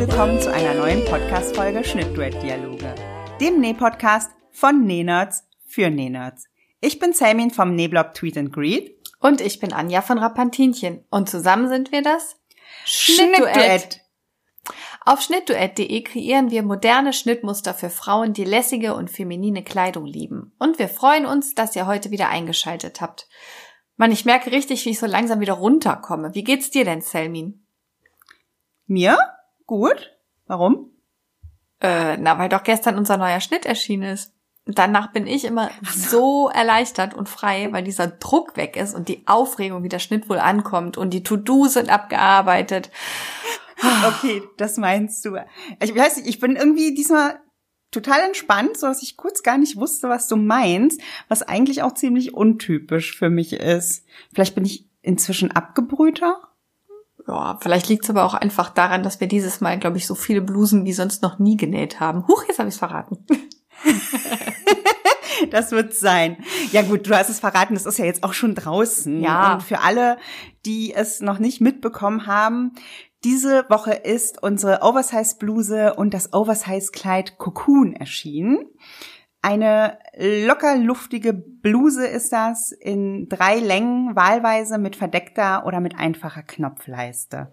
willkommen 0.00 0.40
zu 0.40 0.50
einer 0.50 0.72
neuen 0.72 1.04
Podcast-Folge 1.04 1.84
Schnittduett-Dialoge, 1.84 2.94
dem 3.38 3.60
Näh-Podcast 3.60 4.30
von 4.50 4.86
Nähnerds 4.86 5.46
für 5.66 5.90
Nähnerds. 5.90 6.46
Ich 6.80 6.98
bin 6.98 7.12
Selmin 7.12 7.50
vom 7.50 7.74
Nähblog 7.74 8.14
Tweet 8.14 8.38
and 8.38 8.50
Greet. 8.50 8.98
Und 9.20 9.42
ich 9.42 9.60
bin 9.60 9.74
Anja 9.74 10.00
von 10.00 10.16
Rapantinchen. 10.16 11.04
Und 11.10 11.28
zusammen 11.28 11.68
sind 11.68 11.92
wir 11.92 12.00
das 12.00 12.36
Schnittduett. 12.86 14.00
Auf 15.04 15.20
schnittduett.de 15.20 16.02
kreieren 16.02 16.50
wir 16.50 16.62
moderne 16.62 17.12
Schnittmuster 17.12 17.74
für 17.74 17.90
Frauen, 17.90 18.32
die 18.32 18.44
lässige 18.44 18.94
und 18.94 19.10
feminine 19.10 19.62
Kleidung 19.62 20.06
lieben. 20.06 20.54
Und 20.58 20.78
wir 20.78 20.88
freuen 20.88 21.26
uns, 21.26 21.54
dass 21.54 21.76
ihr 21.76 21.86
heute 21.86 22.10
wieder 22.10 22.30
eingeschaltet 22.30 23.02
habt. 23.02 23.28
Mann, 23.98 24.12
ich 24.12 24.24
merke 24.24 24.50
richtig, 24.50 24.86
wie 24.86 24.90
ich 24.92 24.98
so 24.98 25.04
langsam 25.04 25.40
wieder 25.40 25.52
runterkomme. 25.52 26.34
Wie 26.34 26.44
geht's 26.44 26.70
dir 26.70 26.86
denn, 26.86 27.02
Selmin? 27.02 27.66
Mir? 28.86 29.18
Gut. 29.70 30.10
Warum? 30.48 30.90
Äh, 31.80 32.16
na, 32.16 32.36
weil 32.40 32.48
doch 32.48 32.64
gestern 32.64 32.98
unser 32.98 33.16
neuer 33.18 33.38
Schnitt 33.38 33.66
erschienen 33.66 34.02
ist. 34.02 34.34
Danach 34.66 35.12
bin 35.12 35.28
ich 35.28 35.44
immer 35.44 35.70
so 35.84 36.48
erleichtert 36.48 37.14
und 37.14 37.28
frei, 37.28 37.68
weil 37.70 37.84
dieser 37.84 38.08
Druck 38.08 38.56
weg 38.56 38.74
ist 38.74 38.96
und 38.96 39.06
die 39.06 39.22
Aufregung, 39.28 39.84
wie 39.84 39.88
der 39.88 40.00
Schnitt 40.00 40.28
wohl 40.28 40.40
ankommt 40.40 40.96
und 40.96 41.10
die 41.10 41.22
To-Dos 41.22 41.74
sind 41.74 41.88
abgearbeitet. 41.88 42.90
Okay, 44.06 44.42
das 44.56 44.76
meinst 44.76 45.24
du. 45.24 45.36
Ich 45.80 45.94
weiß 45.94 46.16
nicht, 46.16 46.28
ich 46.28 46.40
bin 46.40 46.56
irgendwie 46.56 46.92
diesmal 46.92 47.38
total 47.92 48.22
entspannt, 48.22 48.76
so 48.76 48.88
dass 48.88 49.04
ich 49.04 49.16
kurz 49.16 49.44
gar 49.44 49.56
nicht 49.56 49.76
wusste, 49.76 50.08
was 50.08 50.26
du 50.26 50.34
meinst, 50.34 51.00
was 51.28 51.42
eigentlich 51.42 51.84
auch 51.84 51.94
ziemlich 51.94 52.34
untypisch 52.34 53.16
für 53.16 53.30
mich 53.30 53.52
ist. 53.52 54.04
Vielleicht 54.34 54.56
bin 54.56 54.64
ich 54.64 54.90
inzwischen 55.00 55.52
abgebrühter. 55.52 56.49
Ja, 57.30 57.58
vielleicht 57.60 57.88
liegt 57.88 58.02
es 58.04 58.10
aber 58.10 58.24
auch 58.24 58.34
einfach 58.34 58.70
daran, 58.70 59.04
dass 59.04 59.20
wir 59.20 59.28
dieses 59.28 59.60
Mal, 59.60 59.78
glaube 59.78 59.98
ich, 59.98 60.06
so 60.06 60.16
viele 60.16 60.40
Blusen 60.40 60.84
wie 60.84 60.92
sonst 60.92 61.22
noch 61.22 61.38
nie 61.38 61.56
genäht 61.56 62.00
haben. 62.00 62.26
Huch, 62.26 62.44
jetzt 62.48 62.58
habe 62.58 62.68
ich 62.68 62.74
es 62.74 62.78
verraten. 62.78 63.24
das 65.52 65.70
wird 65.70 65.94
sein. 65.94 66.38
Ja 66.72 66.82
gut, 66.82 67.06
du 67.06 67.16
hast 67.16 67.30
es 67.30 67.38
verraten, 67.38 67.74
das 67.74 67.86
ist 67.86 67.98
ja 67.98 68.04
jetzt 68.04 68.24
auch 68.24 68.32
schon 68.32 68.56
draußen. 68.56 69.20
Ja. 69.20 69.54
Und 69.54 69.62
für 69.62 69.80
alle, 69.80 70.16
die 70.66 70.92
es 70.92 71.20
noch 71.20 71.38
nicht 71.38 71.60
mitbekommen 71.60 72.26
haben, 72.26 72.72
diese 73.22 73.64
Woche 73.68 73.92
ist 73.92 74.42
unsere 74.42 74.82
Oversize-Bluse 74.82 75.94
und 75.94 76.12
das 76.12 76.32
Oversize-Kleid 76.32 77.38
Cocoon 77.38 77.92
erschienen. 77.92 78.66
Eine 79.42 79.98
locker 80.16 80.76
luftige 80.76 81.32
Bluse 81.32 82.06
ist 82.06 82.32
das 82.32 82.72
in 82.72 83.28
drei 83.28 83.58
Längen, 83.58 84.14
wahlweise 84.14 84.76
mit 84.76 84.96
verdeckter 84.96 85.64
oder 85.66 85.80
mit 85.80 85.98
einfacher 85.98 86.42
Knopfleiste. 86.42 87.52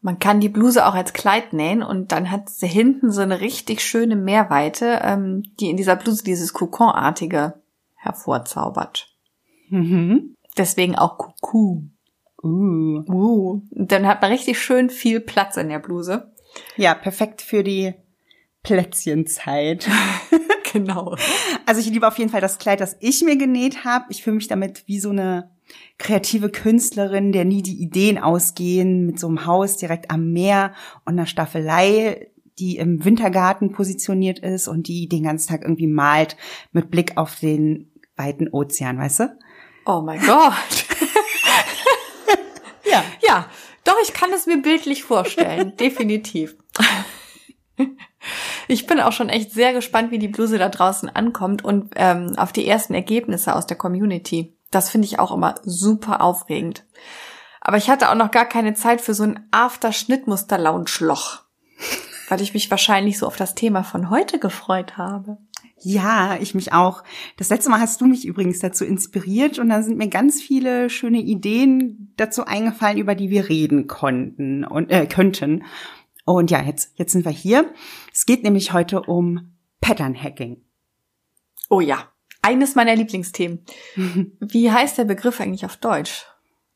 Man 0.00 0.20
kann 0.20 0.38
die 0.38 0.48
Bluse 0.48 0.86
auch 0.86 0.94
als 0.94 1.12
Kleid 1.12 1.52
nähen 1.52 1.82
und 1.82 2.12
dann 2.12 2.30
hat 2.30 2.48
sie 2.48 2.68
hinten 2.68 3.10
so 3.10 3.20
eine 3.20 3.40
richtig 3.40 3.82
schöne 3.82 4.14
Mehrweite, 4.14 5.00
ähm, 5.02 5.42
die 5.58 5.70
in 5.70 5.76
dieser 5.76 5.96
Bluse 5.96 6.22
dieses 6.22 6.52
Coconartige 6.52 7.60
hervorzaubert. 7.96 9.12
Mhm. 9.70 10.36
Deswegen 10.56 10.96
auch 10.96 11.18
Cocoon. 11.18 11.96
Uh. 12.42 13.02
Uh. 13.08 13.62
Dann 13.72 14.06
hat 14.06 14.22
man 14.22 14.30
richtig 14.30 14.60
schön 14.60 14.88
viel 14.88 15.18
Platz 15.18 15.56
in 15.56 15.68
der 15.68 15.80
Bluse. 15.80 16.32
Ja, 16.76 16.94
perfekt 16.94 17.42
für 17.42 17.64
die 17.64 17.94
Plätzchenzeit. 18.62 19.88
genau. 20.72 21.16
Also 21.66 21.80
ich 21.80 21.88
liebe 21.88 22.06
auf 22.06 22.18
jeden 22.18 22.30
Fall 22.30 22.40
das 22.40 22.58
Kleid, 22.58 22.80
das 22.80 22.96
ich 23.00 23.22
mir 23.22 23.36
genäht 23.36 23.84
habe. 23.84 24.06
Ich 24.10 24.22
fühle 24.22 24.36
mich 24.36 24.48
damit 24.48 24.84
wie 24.86 25.00
so 25.00 25.10
eine 25.10 25.50
kreative 25.98 26.50
Künstlerin, 26.50 27.32
der 27.32 27.44
nie 27.44 27.62
die 27.62 27.80
Ideen 27.80 28.18
ausgehen, 28.18 29.06
mit 29.06 29.18
so 29.18 29.28
einem 29.28 29.46
Haus 29.46 29.76
direkt 29.76 30.10
am 30.10 30.32
Meer 30.32 30.72
und 31.04 31.14
einer 31.14 31.26
Staffelei, 31.26 32.28
die 32.58 32.76
im 32.76 33.04
Wintergarten 33.04 33.72
positioniert 33.72 34.38
ist 34.40 34.68
und 34.68 34.88
die 34.88 35.08
den 35.08 35.24
ganzen 35.24 35.48
Tag 35.48 35.62
irgendwie 35.62 35.86
malt 35.86 36.36
mit 36.72 36.90
Blick 36.90 37.16
auf 37.16 37.38
den 37.38 37.92
weiten 38.16 38.48
Ozean, 38.48 38.98
weißt 38.98 39.20
du? 39.20 39.38
Oh 39.86 40.00
mein 40.02 40.20
Gott. 40.20 40.86
Ja. 42.90 43.04
Ja, 43.26 43.50
doch, 43.84 43.96
ich 44.02 44.12
kann 44.12 44.32
es 44.32 44.46
mir 44.46 44.60
bildlich 44.60 45.04
vorstellen. 45.04 45.76
Definitiv. 45.80 46.56
Ich 48.68 48.86
bin 48.86 49.00
auch 49.00 49.12
schon 49.12 49.30
echt 49.30 49.52
sehr 49.52 49.72
gespannt, 49.72 50.10
wie 50.10 50.18
die 50.18 50.28
Bluse 50.28 50.58
da 50.58 50.68
draußen 50.68 51.08
ankommt 51.08 51.64
und 51.64 51.94
ähm, 51.96 52.34
auf 52.36 52.52
die 52.52 52.66
ersten 52.66 52.92
Ergebnisse 52.92 53.56
aus 53.56 53.66
der 53.66 53.78
Community. 53.78 54.54
Das 54.70 54.90
finde 54.90 55.06
ich 55.06 55.18
auch 55.18 55.32
immer 55.32 55.54
super 55.64 56.20
aufregend. 56.20 56.84
Aber 57.62 57.78
ich 57.78 57.88
hatte 57.88 58.10
auch 58.10 58.14
noch 58.14 58.30
gar 58.30 58.44
keine 58.44 58.74
Zeit 58.74 59.00
für 59.00 59.14
so 59.14 59.24
ein 59.24 59.48
After-Schnittmuster-Lounge-Loch, 59.50 61.40
weil 62.28 62.42
ich 62.42 62.52
mich 62.52 62.70
wahrscheinlich 62.70 63.18
so 63.18 63.26
auf 63.26 63.36
das 63.36 63.54
Thema 63.54 63.82
von 63.84 64.10
heute 64.10 64.38
gefreut 64.38 64.98
habe. 64.98 65.38
Ja, 65.80 66.36
ich 66.40 66.54
mich 66.54 66.72
auch. 66.72 67.04
Das 67.36 67.50
letzte 67.50 67.70
Mal 67.70 67.80
hast 67.80 68.00
du 68.00 68.06
mich 68.06 68.26
übrigens 68.26 68.58
dazu 68.58 68.84
inspiriert 68.84 69.58
und 69.58 69.68
dann 69.68 69.84
sind 69.84 69.96
mir 69.96 70.08
ganz 70.08 70.42
viele 70.42 70.90
schöne 70.90 71.20
Ideen 71.20 72.12
dazu 72.16 72.44
eingefallen, 72.44 72.98
über 72.98 73.14
die 73.14 73.30
wir 73.30 73.48
reden 73.48 73.86
konnten 73.86 74.64
und 74.64 74.90
äh, 74.90 75.06
könnten. 75.06 75.64
Und 76.32 76.50
ja, 76.50 76.62
jetzt 76.62 76.92
jetzt 76.96 77.12
sind 77.12 77.24
wir 77.24 77.32
hier. 77.32 77.72
Es 78.12 78.26
geht 78.26 78.42
nämlich 78.42 78.72
heute 78.74 79.00
um 79.00 79.52
Pattern 79.80 80.14
Hacking. 80.14 80.62
Oh 81.70 81.80
ja, 81.80 82.12
eines 82.42 82.74
meiner 82.74 82.94
Lieblingsthemen. 82.94 83.64
Wie 84.40 84.70
heißt 84.70 84.98
der 84.98 85.04
Begriff 85.04 85.40
eigentlich 85.40 85.64
auf 85.64 85.78
Deutsch? 85.78 86.26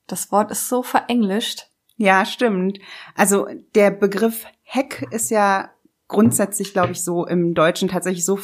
Das 0.06 0.32
Wort 0.32 0.50
ist 0.50 0.68
so 0.68 0.82
verenglischt. 0.82 1.68
Ja, 1.96 2.24
stimmt. 2.24 2.78
Also 3.14 3.46
der 3.74 3.90
Begriff 3.90 4.46
Hack 4.64 5.06
ist 5.10 5.30
ja 5.30 5.70
grundsätzlich, 6.08 6.72
glaube 6.72 6.92
ich, 6.92 7.04
so 7.04 7.26
im 7.26 7.52
Deutschen 7.52 7.88
tatsächlich 7.88 8.24
so 8.24 8.38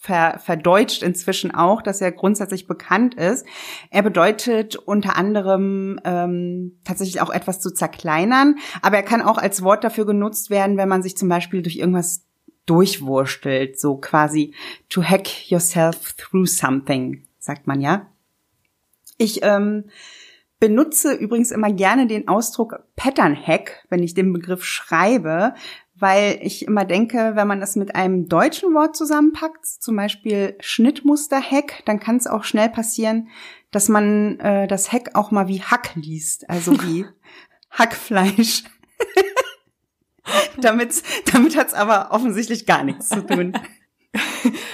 ver, 0.00 0.38
verdeutscht 0.38 1.02
inzwischen 1.02 1.54
auch, 1.54 1.82
dass 1.82 2.00
er 2.00 2.10
grundsätzlich 2.10 2.66
bekannt 2.66 3.14
ist. 3.14 3.46
Er 3.90 4.02
bedeutet 4.02 4.76
unter 4.76 5.16
anderem 5.16 6.00
ähm, 6.04 6.78
tatsächlich 6.84 7.20
auch 7.20 7.30
etwas 7.30 7.60
zu 7.60 7.70
zerkleinern, 7.70 8.56
aber 8.80 8.96
er 8.96 9.02
kann 9.02 9.20
auch 9.20 9.36
als 9.36 9.62
Wort 9.62 9.84
dafür 9.84 10.06
genutzt 10.06 10.48
werden, 10.48 10.78
wenn 10.78 10.88
man 10.88 11.02
sich 11.02 11.18
zum 11.18 11.28
Beispiel 11.28 11.60
durch 11.60 11.76
irgendwas 11.76 12.24
durchwurstelt, 12.64 13.78
so 13.78 13.96
quasi 13.96 14.54
to 14.88 15.02
hack 15.02 15.50
yourself 15.50 16.14
through 16.14 16.46
something, 16.46 17.26
sagt 17.38 17.66
man 17.66 17.80
ja. 17.80 18.06
Ich 19.18 19.40
ähm, 19.42 19.84
benutze 20.60 21.12
übrigens 21.12 21.50
immer 21.50 21.72
gerne 21.72 22.06
den 22.06 22.26
Ausdruck 22.26 22.84
Pattern 22.96 23.36
Hack, 23.36 23.84
wenn 23.90 24.02
ich 24.02 24.14
den 24.14 24.32
Begriff 24.32 24.64
schreibe, 24.64 25.54
weil 26.00 26.38
ich 26.42 26.66
immer 26.66 26.84
denke, 26.84 27.32
wenn 27.34 27.46
man 27.46 27.60
das 27.60 27.76
mit 27.76 27.94
einem 27.94 28.28
deutschen 28.28 28.74
Wort 28.74 28.96
zusammenpackt, 28.96 29.66
zum 29.66 29.96
Beispiel 29.96 30.56
Schnittmuster-Hack, 30.60 31.84
dann 31.84 32.00
kann 32.00 32.16
es 32.16 32.26
auch 32.26 32.44
schnell 32.44 32.68
passieren, 32.70 33.28
dass 33.70 33.88
man 33.88 34.40
äh, 34.40 34.66
das 34.66 34.92
Hack 34.92 35.10
auch 35.14 35.30
mal 35.30 35.46
wie 35.46 35.62
Hack 35.62 35.94
liest, 35.94 36.48
also 36.48 36.72
wie 36.82 37.06
Hackfleisch. 37.70 38.64
damit 40.60 41.02
damit 41.32 41.56
hat's 41.56 41.74
aber 41.74 42.08
offensichtlich 42.10 42.66
gar 42.66 42.84
nichts 42.84 43.08
zu 43.08 43.26
tun. 43.26 43.52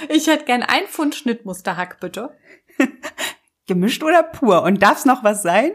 Ich 0.09 0.29
hätte 0.29 0.45
gern 0.45 0.63
ein 0.63 0.87
Pfund 0.87 1.15
Schnittmusterhack, 1.15 2.01
bitte. 2.01 2.39
Gemischt 3.67 4.03
oder 4.03 4.23
pur? 4.23 4.63
Und 4.63 4.83
darf's 4.83 5.05
noch 5.05 5.25
was 5.25 5.43
sein? 5.43 5.73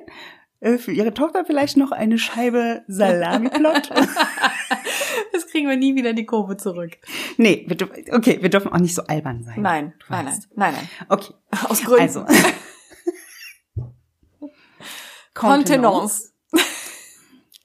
Äh, 0.62 0.78
Für 0.78 0.92
ihre 0.94 1.14
Tochter 1.14 1.44
vielleicht 1.46 1.76
noch 1.78 1.92
eine 1.92 2.18
Scheibe 2.18 2.84
Salamiplot? 2.88 3.90
Das 5.34 5.48
kriegen 5.48 5.68
wir 5.70 5.76
nie 5.78 5.96
wieder 5.96 6.14
die 6.14 6.26
Kurve 6.26 6.56
zurück. 6.58 6.98
nee, 7.38 7.64
wir, 7.68 7.76
dürfen- 7.76 8.04
okay, 8.14 8.38
wir 8.42 8.50
dürfen 8.50 8.72
auch 8.72 8.78
nicht 8.80 8.94
so 8.96 9.04
albern 9.04 9.44
sein. 9.44 9.62
Nein, 9.62 9.94
nein, 10.10 10.26
nein, 10.26 10.40
nein, 10.56 10.74
nein. 10.74 10.90
Okay, 11.10 11.34
Aus 11.68 11.82
Gründen. 11.84 12.02
also. 12.02 12.26
Kontenance. 15.34 16.32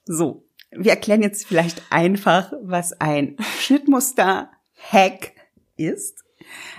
So, 0.05 0.45
wir 0.71 0.91
erklären 0.93 1.23
jetzt 1.23 1.47
vielleicht 1.47 1.83
einfach, 1.91 2.53
was 2.63 2.93
ein 3.01 3.37
Schnittmuster-Hack 3.61 5.33
ist. 5.77 6.25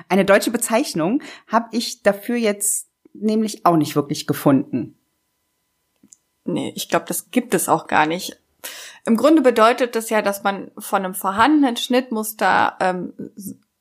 Eine 0.09 0.23
deutsche 0.25 0.51
Bezeichnung 0.51 1.21
habe 1.47 1.67
ich 1.71 2.03
dafür 2.03 2.37
jetzt 2.37 2.89
nämlich 3.13 3.65
auch 3.65 3.75
nicht 3.77 3.95
wirklich 3.95 4.27
gefunden. 4.27 4.96
Nee, 6.47 6.73
ich 6.75 6.89
glaube, 6.89 7.05
das 7.07 7.29
gibt 7.31 7.53
es 7.53 7.69
auch 7.69 7.87
gar 7.87 8.05
nicht. 8.05 8.39
Im 9.05 9.17
Grunde 9.17 9.41
bedeutet 9.41 9.95
das 9.95 10.09
ja, 10.09 10.21
dass 10.21 10.43
man 10.43 10.71
von 10.77 11.05
einem 11.05 11.13
vorhandenen 11.13 11.77
Schnittmuster 11.77 12.75
ähm, 12.79 13.13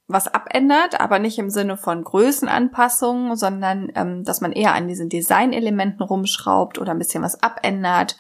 was 0.09 0.29
abändert, 0.29 1.01
aber 1.01 1.19
nicht 1.19 1.39
im 1.39 1.51
Sinne 1.51 1.77
von 1.77 2.05
Größenanpassungen, 2.05 3.37
sondern 3.37 3.91
ähm, 3.95 4.25
dass 4.25 4.41
man 4.41 4.53
eher 4.53 4.75
an 4.75 4.87
diesen 4.87 5.09
Designelementen 5.09 6.03
rumschraubt 6.03 6.79
oder 6.79 6.93
ein 6.93 6.99
bisschen 6.99 7.23
was 7.23 7.43
abändert 7.43 8.17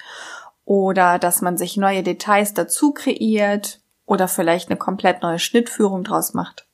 oder 0.64 1.18
dass 1.18 1.42
man 1.42 1.56
sich 1.56 1.76
neue 1.76 2.02
Details 2.02 2.54
dazu 2.54 2.92
kreiert 2.92 3.80
oder 4.04 4.26
vielleicht 4.26 4.68
eine 4.68 4.78
komplett 4.78 5.22
neue 5.22 5.38
Schnittführung 5.38 6.02
draus 6.02 6.34
macht. 6.34 6.65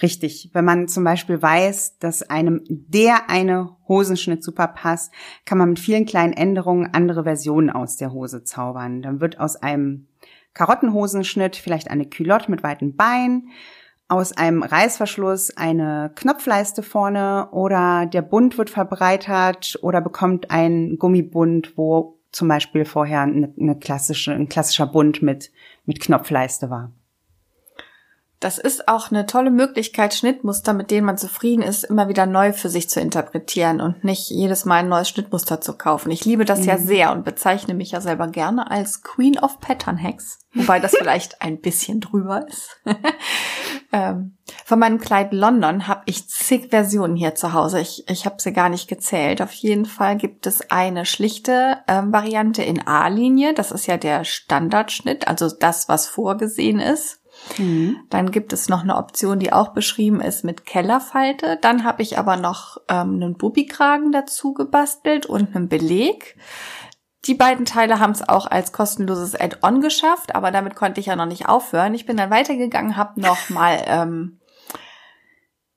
Richtig. 0.00 0.50
Wenn 0.52 0.64
man 0.64 0.88
zum 0.88 1.04
Beispiel 1.04 1.40
weiß, 1.40 1.98
dass 1.98 2.22
einem 2.22 2.62
der 2.68 3.30
eine 3.30 3.76
Hosenschnitt 3.88 4.42
super 4.44 4.68
passt, 4.68 5.12
kann 5.44 5.58
man 5.58 5.70
mit 5.70 5.78
vielen 5.78 6.06
kleinen 6.06 6.32
Änderungen 6.32 6.92
andere 6.92 7.24
Versionen 7.24 7.70
aus 7.70 7.96
der 7.96 8.12
Hose 8.12 8.44
zaubern. 8.44 9.02
Dann 9.02 9.20
wird 9.20 9.40
aus 9.40 9.56
einem 9.56 10.06
Karottenhosenschnitt 10.54 11.56
vielleicht 11.56 11.90
eine 11.90 12.06
Culotte 12.06 12.50
mit 12.50 12.62
weiten 12.62 12.96
Beinen, 12.96 13.50
aus 14.08 14.32
einem 14.32 14.62
Reißverschluss 14.62 15.56
eine 15.56 16.12
Knopfleiste 16.14 16.82
vorne 16.82 17.48
oder 17.50 18.06
der 18.06 18.22
Bund 18.22 18.56
wird 18.56 18.70
verbreitert 18.70 19.78
oder 19.82 20.00
bekommt 20.00 20.50
ein 20.50 20.96
Gummibund, 20.98 21.76
wo 21.76 22.18
zum 22.30 22.48
Beispiel 22.48 22.84
vorher 22.84 23.22
eine, 23.22 23.52
eine 23.58 23.76
klassische, 23.78 24.32
ein 24.32 24.48
klassischer 24.48 24.86
Bund 24.86 25.22
mit, 25.22 25.50
mit 25.86 26.00
Knopfleiste 26.00 26.70
war. 26.70 26.92
Das 28.46 28.58
ist 28.58 28.86
auch 28.86 29.10
eine 29.10 29.26
tolle 29.26 29.50
Möglichkeit, 29.50 30.14
Schnittmuster, 30.14 30.72
mit 30.72 30.92
denen 30.92 31.04
man 31.04 31.18
zufrieden 31.18 31.62
ist, 31.62 31.82
immer 31.82 32.06
wieder 32.06 32.26
neu 32.26 32.52
für 32.52 32.68
sich 32.68 32.88
zu 32.88 33.00
interpretieren 33.00 33.80
und 33.80 34.04
nicht 34.04 34.30
jedes 34.30 34.64
Mal 34.64 34.84
ein 34.84 34.88
neues 34.88 35.08
Schnittmuster 35.08 35.60
zu 35.60 35.76
kaufen. 35.76 36.12
Ich 36.12 36.24
liebe 36.24 36.44
das 36.44 36.60
mhm. 36.60 36.66
ja 36.66 36.78
sehr 36.78 37.10
und 37.10 37.24
bezeichne 37.24 37.74
mich 37.74 37.90
ja 37.90 38.00
selber 38.00 38.28
gerne 38.28 38.70
als 38.70 39.02
Queen 39.02 39.36
of 39.36 39.58
Pattern 39.58 40.00
Hacks, 40.00 40.38
wobei 40.54 40.78
das 40.78 40.92
vielleicht 40.96 41.42
ein 41.42 41.60
bisschen 41.60 41.98
drüber 41.98 42.46
ist. 42.46 42.80
ähm, 43.92 44.36
von 44.64 44.78
meinem 44.78 45.00
Kleid 45.00 45.32
London 45.32 45.88
habe 45.88 46.02
ich 46.06 46.28
zig 46.28 46.68
Versionen 46.70 47.16
hier 47.16 47.34
zu 47.34 47.52
Hause. 47.52 47.80
Ich, 47.80 48.08
ich 48.08 48.26
habe 48.26 48.36
sie 48.38 48.52
gar 48.52 48.68
nicht 48.68 48.86
gezählt. 48.86 49.42
Auf 49.42 49.54
jeden 49.54 49.86
Fall 49.86 50.16
gibt 50.18 50.46
es 50.46 50.70
eine 50.70 51.04
schlichte 51.04 51.78
ähm, 51.88 52.12
Variante 52.12 52.62
in 52.62 52.86
A-Linie. 52.86 53.54
Das 53.54 53.72
ist 53.72 53.88
ja 53.88 53.96
der 53.96 54.22
Standardschnitt, 54.22 55.26
also 55.26 55.50
das, 55.50 55.88
was 55.88 56.06
vorgesehen 56.06 56.78
ist. 56.78 57.18
Mhm. 57.58 58.00
Dann 58.10 58.30
gibt 58.30 58.52
es 58.52 58.68
noch 58.68 58.82
eine 58.82 58.96
Option, 58.96 59.38
die 59.38 59.52
auch 59.52 59.68
beschrieben 59.68 60.20
ist 60.20 60.44
mit 60.44 60.66
Kellerfalte. 60.66 61.58
Dann 61.60 61.84
habe 61.84 62.02
ich 62.02 62.18
aber 62.18 62.36
noch 62.36 62.78
ähm, 62.88 63.14
einen 63.14 63.36
Bubikragen 63.36 64.12
dazu 64.12 64.52
gebastelt 64.52 65.26
und 65.26 65.54
einen 65.54 65.68
Beleg. 65.68 66.36
Die 67.24 67.34
beiden 67.34 67.64
Teile 67.64 67.98
haben 67.98 68.12
es 68.12 68.28
auch 68.28 68.46
als 68.46 68.72
kostenloses 68.72 69.34
Add-on 69.34 69.80
geschafft, 69.80 70.34
aber 70.34 70.50
damit 70.50 70.76
konnte 70.76 71.00
ich 71.00 71.06
ja 71.06 71.16
noch 71.16 71.26
nicht 71.26 71.48
aufhören. 71.48 71.94
Ich 71.94 72.06
bin 72.06 72.16
dann 72.16 72.30
weitergegangen, 72.30 72.96
habe 72.96 73.20
noch 73.20 73.48
mal 73.50 73.82
ähm, 73.86 74.40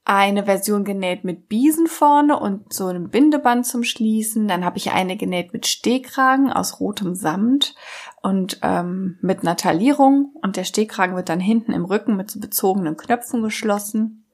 eine 0.10 0.46
Version 0.46 0.86
genäht 0.86 1.24
mit 1.24 1.50
Biesen 1.50 1.86
vorne 1.86 2.40
und 2.40 2.74
so 2.74 2.88
einem 2.88 3.10
Bindeband 3.10 3.66
zum 3.66 3.84
Schließen. 3.84 4.48
Dann 4.48 4.66
habe 4.66 4.78
ich 4.78 4.92
eine 4.92 5.18
genäht 5.18 5.54
mit 5.54 5.68
Stehkragen 5.68 6.52
aus 6.52 6.80
rotem 6.80 7.14
Samt 7.14 7.76
und 8.22 8.60
ähm, 8.62 9.18
mit 9.22 9.42
einer 9.42 9.56
Taillierung. 9.56 10.34
Und 10.42 10.56
der 10.56 10.64
Stehkragen 10.64 11.16
wird 11.16 11.30
dann 11.30 11.40
hinten 11.40 11.74
im 11.74 11.86
Rücken 11.86 12.16
mit 12.16 12.30
so 12.32 12.40
bezogenen 12.40 12.98
Knöpfen 12.98 13.42
geschlossen. 13.44 14.26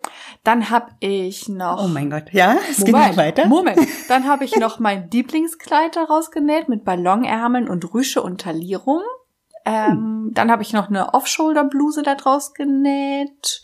Dann 0.44 0.70
habe 0.70 0.92
ich 1.00 1.50
noch. 1.50 1.84
Oh 1.84 1.88
mein 1.88 2.12
Gott, 2.12 2.32
ja, 2.32 2.58
es 2.70 2.86
geht 2.86 2.94
noch 2.94 3.18
weiter. 3.18 3.48
Moment. 3.48 3.80
Dann 4.08 4.28
habe 4.28 4.46
ich 4.46 4.56
noch 4.56 4.78
mein 4.78 5.10
Lieblingskleid 5.10 5.96
daraus 5.96 6.30
genäht 6.30 6.70
mit 6.70 6.86
Ballonärmeln 6.86 7.68
und 7.68 7.92
Rüsche 7.92 8.22
und 8.22 8.42
Taillierung. 8.42 9.02
Ähm, 9.66 9.92
hm. 9.92 10.32
Dann 10.36 10.52
habe 10.52 10.62
ich 10.62 10.74
noch 10.74 10.90
eine 10.90 11.16
Off-Shoulder-Bluse 11.16 12.04
daraus 12.04 12.54
genäht 12.54 13.64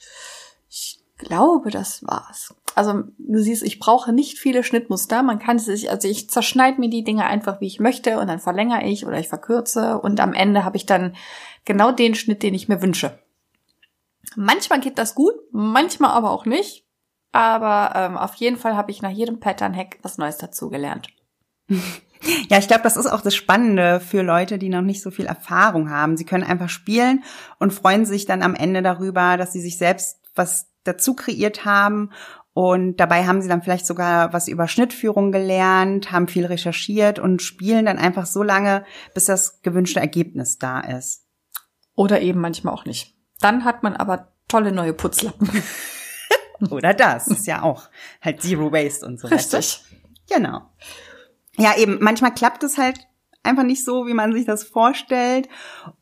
glaube, 1.22 1.70
das 1.70 2.04
war's. 2.04 2.54
Also 2.76 3.04
du 3.18 3.40
siehst, 3.40 3.64
ich 3.64 3.80
brauche 3.80 4.14
nicht 4.14 4.40
viele 4.40 4.64
Schnittmuster. 4.64 5.24
Man 5.24 5.40
kann 5.40 5.60
sich, 5.60 5.90
also 5.90 6.08
ich 6.08 6.30
zerschneide 6.30 6.80
mir 6.80 6.90
die 6.90 7.04
Dinge 7.04 7.26
einfach, 7.26 7.62
wie 7.62 7.68
ich 7.68 7.80
möchte, 7.80 8.20
und 8.20 8.28
dann 8.28 8.40
verlängere 8.40 8.84
ich 8.84 9.06
oder 9.06 9.20
ich 9.20 9.28
verkürze 9.28 10.00
und 10.00 10.20
am 10.20 10.34
Ende 10.34 10.64
habe 10.64 10.78
ich 10.78 10.86
dann 10.86 11.16
genau 11.66 11.92
den 11.92 12.16
Schnitt, 12.16 12.44
den 12.44 12.54
ich 12.54 12.68
mir 12.68 12.82
wünsche. 12.82 13.20
Manchmal 14.36 14.80
geht 14.80 14.98
das 14.98 15.16
gut, 15.16 15.34
manchmal 15.52 16.12
aber 16.12 16.32
auch 16.32 16.46
nicht. 16.46 16.86
Aber 17.34 17.94
ähm, 17.96 18.18
auf 18.18 18.36
jeden 18.36 18.58
Fall 18.58 18.76
habe 18.76 18.92
ich 18.92 19.02
nach 19.02 19.10
jedem 19.10 19.40
Pattern-Hack 19.40 20.00
was 20.02 20.18
Neues 20.18 20.38
dazugelernt. 20.38 21.10
Ja, 22.50 22.60
ich 22.60 22.68
glaube, 22.68 22.84
das 22.84 22.98
ist 22.98 23.08
auch 23.08 23.22
das 23.22 23.34
Spannende 23.34 24.00
für 24.00 24.22
Leute, 24.22 24.60
die 24.60 24.70
noch 24.70 24.84
nicht 24.84 25.02
so 25.02 25.10
viel 25.10 25.26
Erfahrung 25.26 25.90
haben. 25.90 26.18
Sie 26.18 26.26
können 26.26 26.44
einfach 26.44 26.70
spielen 26.70 27.24
und 27.58 27.74
freuen 27.74 28.06
sich 28.06 28.28
dann 28.28 28.44
am 28.44 28.54
Ende 28.54 28.84
darüber, 28.84 29.38
dass 29.38 29.54
sie 29.54 29.62
sich 29.62 29.80
selbst 29.80 30.20
was 30.36 30.68
dazu 30.84 31.16
kreiert 31.16 31.66
haben. 31.66 32.12
Und 32.54 32.98
dabei 32.98 33.26
haben 33.26 33.42
sie 33.42 33.48
dann 33.48 33.62
vielleicht 33.62 33.86
sogar 33.86 34.34
was 34.34 34.48
über 34.50 34.68
Schnittführung 34.68 35.32
gelernt, 35.32 36.12
haben 36.12 36.28
viel 36.28 36.46
recherchiert 36.46 37.18
und 37.18 37.42
spielen 37.42 37.86
dann 37.86 37.98
einfach 37.98 38.26
so 38.26 38.44
lange, 38.44 38.84
bis 39.14 39.26
das 39.26 39.62
gewünschte 39.62 40.02
Ergebnis 40.02 40.58
da 40.58 40.82
ist. 40.82 41.26
Oder 41.96 42.22
eben 42.22 42.42
manchmal 42.42 42.74
auch 42.74 42.86
nicht. 42.86 43.16
Dann 43.40 43.64
hat 43.64 43.84
man 43.84 43.96
aber 43.96 44.34
tolle 44.50 44.72
neue 44.74 44.94
Putzlappen. 44.94 45.50
Oder 46.70 46.94
das 46.94 47.28
ist 47.28 47.48
ja 47.48 47.64
auch 47.64 47.90
halt 48.22 48.42
Zero 48.42 48.72
Waste 48.72 49.06
und 49.06 49.20
so 49.20 49.26
weiter. 49.26 49.38
Richtig. 49.38 49.84
Genau. 50.30 50.62
Ja, 51.58 51.78
eben, 51.78 51.98
manchmal 52.02 52.34
klappt 52.34 52.64
es 52.64 52.78
halt 52.78 53.08
einfach 53.44 53.64
nicht 53.64 53.84
so, 53.84 54.08
wie 54.08 54.14
man 54.14 54.34
sich 54.34 54.46
das 54.46 54.64
vorstellt. 54.64 55.48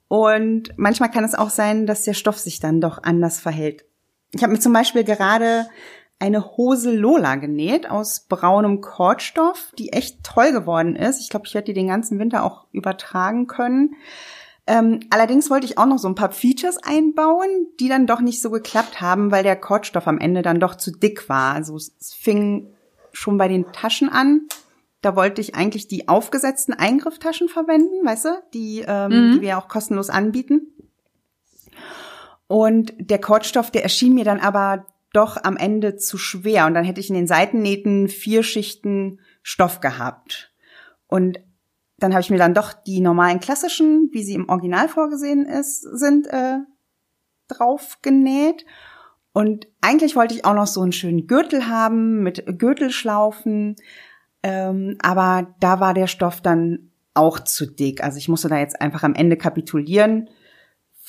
Und 0.08 0.74
manchmal 0.78 1.12
kann 1.12 1.24
es 1.24 1.36
auch 1.36 1.50
sein, 1.50 1.86
dass 1.86 2.04
der 2.04 2.14
Stoff 2.14 2.40
sich 2.40 2.60
dann 2.60 2.82
doch 2.82 3.04
anders 3.04 3.40
verhält 3.40 3.86
ich 4.32 4.44
habe 4.44 4.54
mir 4.54 4.60
zum 4.60 4.74
Beispiel 4.74 5.04
gerade 5.04 5.68
eine 6.20 6.58
Hose 6.58 6.94
Lola 6.94 7.36
genäht 7.36 7.90
aus 7.90 8.26
braunem 8.28 8.82
Kordstoff, 8.82 9.72
die 9.78 9.94
echt 9.94 10.24
toll 10.24 10.52
geworden 10.52 10.96
ist. 10.96 11.22
Ich 11.22 11.30
glaube, 11.30 11.48
ich 11.48 11.54
werde 11.54 11.68
die 11.68 11.74
den 11.74 11.88
ganzen 11.88 12.20
Winter 12.20 12.44
auch 12.44 12.66
übertragen 12.74 13.48
können. 13.48 13.96
Ähm, 14.68 15.00
allerdings 15.10 15.50
wollte 15.50 15.66
ich 15.66 15.78
auch 15.78 15.86
noch 15.86 15.98
so 15.98 16.08
ein 16.08 16.16
paar 16.16 16.32
Features 16.32 16.78
einbauen, 16.78 17.68
die 17.80 17.88
dann 17.88 18.06
doch 18.06 18.20
nicht 18.20 18.42
so 18.42 18.52
geklappt 18.52 19.02
haben, 19.02 19.32
weil 19.32 19.44
der 19.44 19.56
Kordstoff 19.56 20.08
am 20.08 20.20
Ende 20.20 20.42
dann 20.42 20.60
doch 20.60 20.76
zu 20.76 20.92
dick 20.92 21.30
war. 21.30 21.56
Also 21.56 21.76
es 21.76 22.14
fing 22.14 22.68
schon 23.12 23.38
bei 23.38 23.48
den 23.48 23.72
Taschen 23.72 24.10
an. 24.10 24.42
Da 25.02 25.16
wollte 25.16 25.40
ich 25.40 25.56
eigentlich 25.56 25.88
die 25.88 26.10
aufgesetzten 26.10 26.74
Eingrifftaschen 26.74 27.48
verwenden, 27.48 28.06
weißt 28.06 28.26
du, 28.26 28.44
die, 28.54 28.84
ähm, 28.86 29.12
mhm. 29.12 29.34
die 29.36 29.42
wir 29.42 29.58
auch 29.58 29.70
kostenlos 29.70 30.10
anbieten. 30.10 30.68
Und 32.48 32.94
der 33.00 33.20
Kordstoff, 33.22 33.72
der 33.72 33.84
erschien 33.84 34.14
mir 34.14 34.26
dann 34.26 34.40
aber 34.40 34.86
doch 35.14 35.38
am 35.44 35.58
Ende 35.58 35.96
zu 35.96 36.18
schwer. 36.18 36.66
Und 36.66 36.74
dann 36.74 36.84
hätte 36.84 37.00
ich 37.00 37.10
in 37.10 37.16
den 37.16 37.28
Seitennähten 37.28 38.08
vier 38.08 38.44
Schichten 38.44 39.20
Stoff 39.42 39.80
gehabt. 39.80 40.54
Und 41.08 41.40
dann 41.98 42.14
habe 42.14 42.22
ich 42.22 42.30
mir 42.30 42.38
dann 42.38 42.54
doch 42.54 42.74
die 42.74 43.02
normalen 43.02 43.40
klassischen, 43.40 44.10
wie 44.12 44.24
sie 44.24 44.36
im 44.36 44.50
Original 44.50 44.88
vorgesehen 44.88 45.46
ist, 45.46 45.82
sind, 45.82 46.28
äh, 46.28 46.58
drauf 47.48 47.98
genäht. 48.02 48.66
Und 49.34 49.68
eigentlich 49.82 50.16
wollte 50.16 50.36
ich 50.36 50.46
auch 50.46 50.54
noch 50.54 50.68
so 50.68 50.82
einen 50.82 50.92
schönen 50.92 51.28
Gürtel 51.28 51.68
haben 51.68 52.24
mit 52.24 52.60
Gürtelschlaufen. 52.60 53.76
Ähm, 54.44 54.98
aber 55.02 55.56
da 55.60 55.80
war 55.80 55.94
der 55.94 56.08
Stoff 56.08 56.42
dann 56.42 56.92
auch 57.14 57.40
zu 57.40 57.66
dick. 57.66 58.04
Also 58.04 58.18
ich 58.18 58.30
musste 58.30 58.48
da 58.48 58.60
jetzt 58.60 58.80
einfach 58.80 59.04
am 59.04 59.16
Ende 59.16 59.36
kapitulieren 59.36 60.30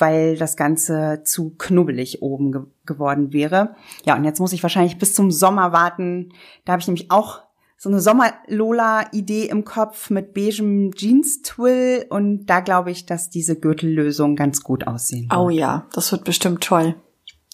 weil 0.00 0.36
das 0.36 0.56
Ganze 0.56 1.22
zu 1.24 1.54
knubbelig 1.56 2.22
oben 2.22 2.52
ge 2.52 2.62
geworden 2.86 3.32
wäre. 3.32 3.76
Ja, 4.04 4.16
und 4.16 4.24
jetzt 4.24 4.40
muss 4.40 4.52
ich 4.52 4.64
wahrscheinlich 4.64 4.98
bis 4.98 5.14
zum 5.14 5.30
Sommer 5.30 5.72
warten. 5.72 6.32
Da 6.64 6.72
habe 6.72 6.80
ich 6.80 6.88
nämlich 6.88 7.10
auch 7.12 7.42
so 7.76 7.88
eine 7.88 8.00
Sommer-Lola-Idee 8.00 9.46
im 9.46 9.64
Kopf 9.64 10.10
mit 10.10 10.34
beigem 10.34 10.92
Jeans-Twill 10.92 12.06
und 12.10 12.46
da 12.46 12.60
glaube 12.60 12.90
ich, 12.90 13.06
dass 13.06 13.30
diese 13.30 13.58
Gürtellösung 13.58 14.36
ganz 14.36 14.62
gut 14.62 14.86
aussehen 14.86 15.30
wird. 15.30 15.38
Oh 15.38 15.48
ja, 15.48 15.86
das 15.92 16.12
wird 16.12 16.24
bestimmt 16.24 16.62
toll. 16.62 16.94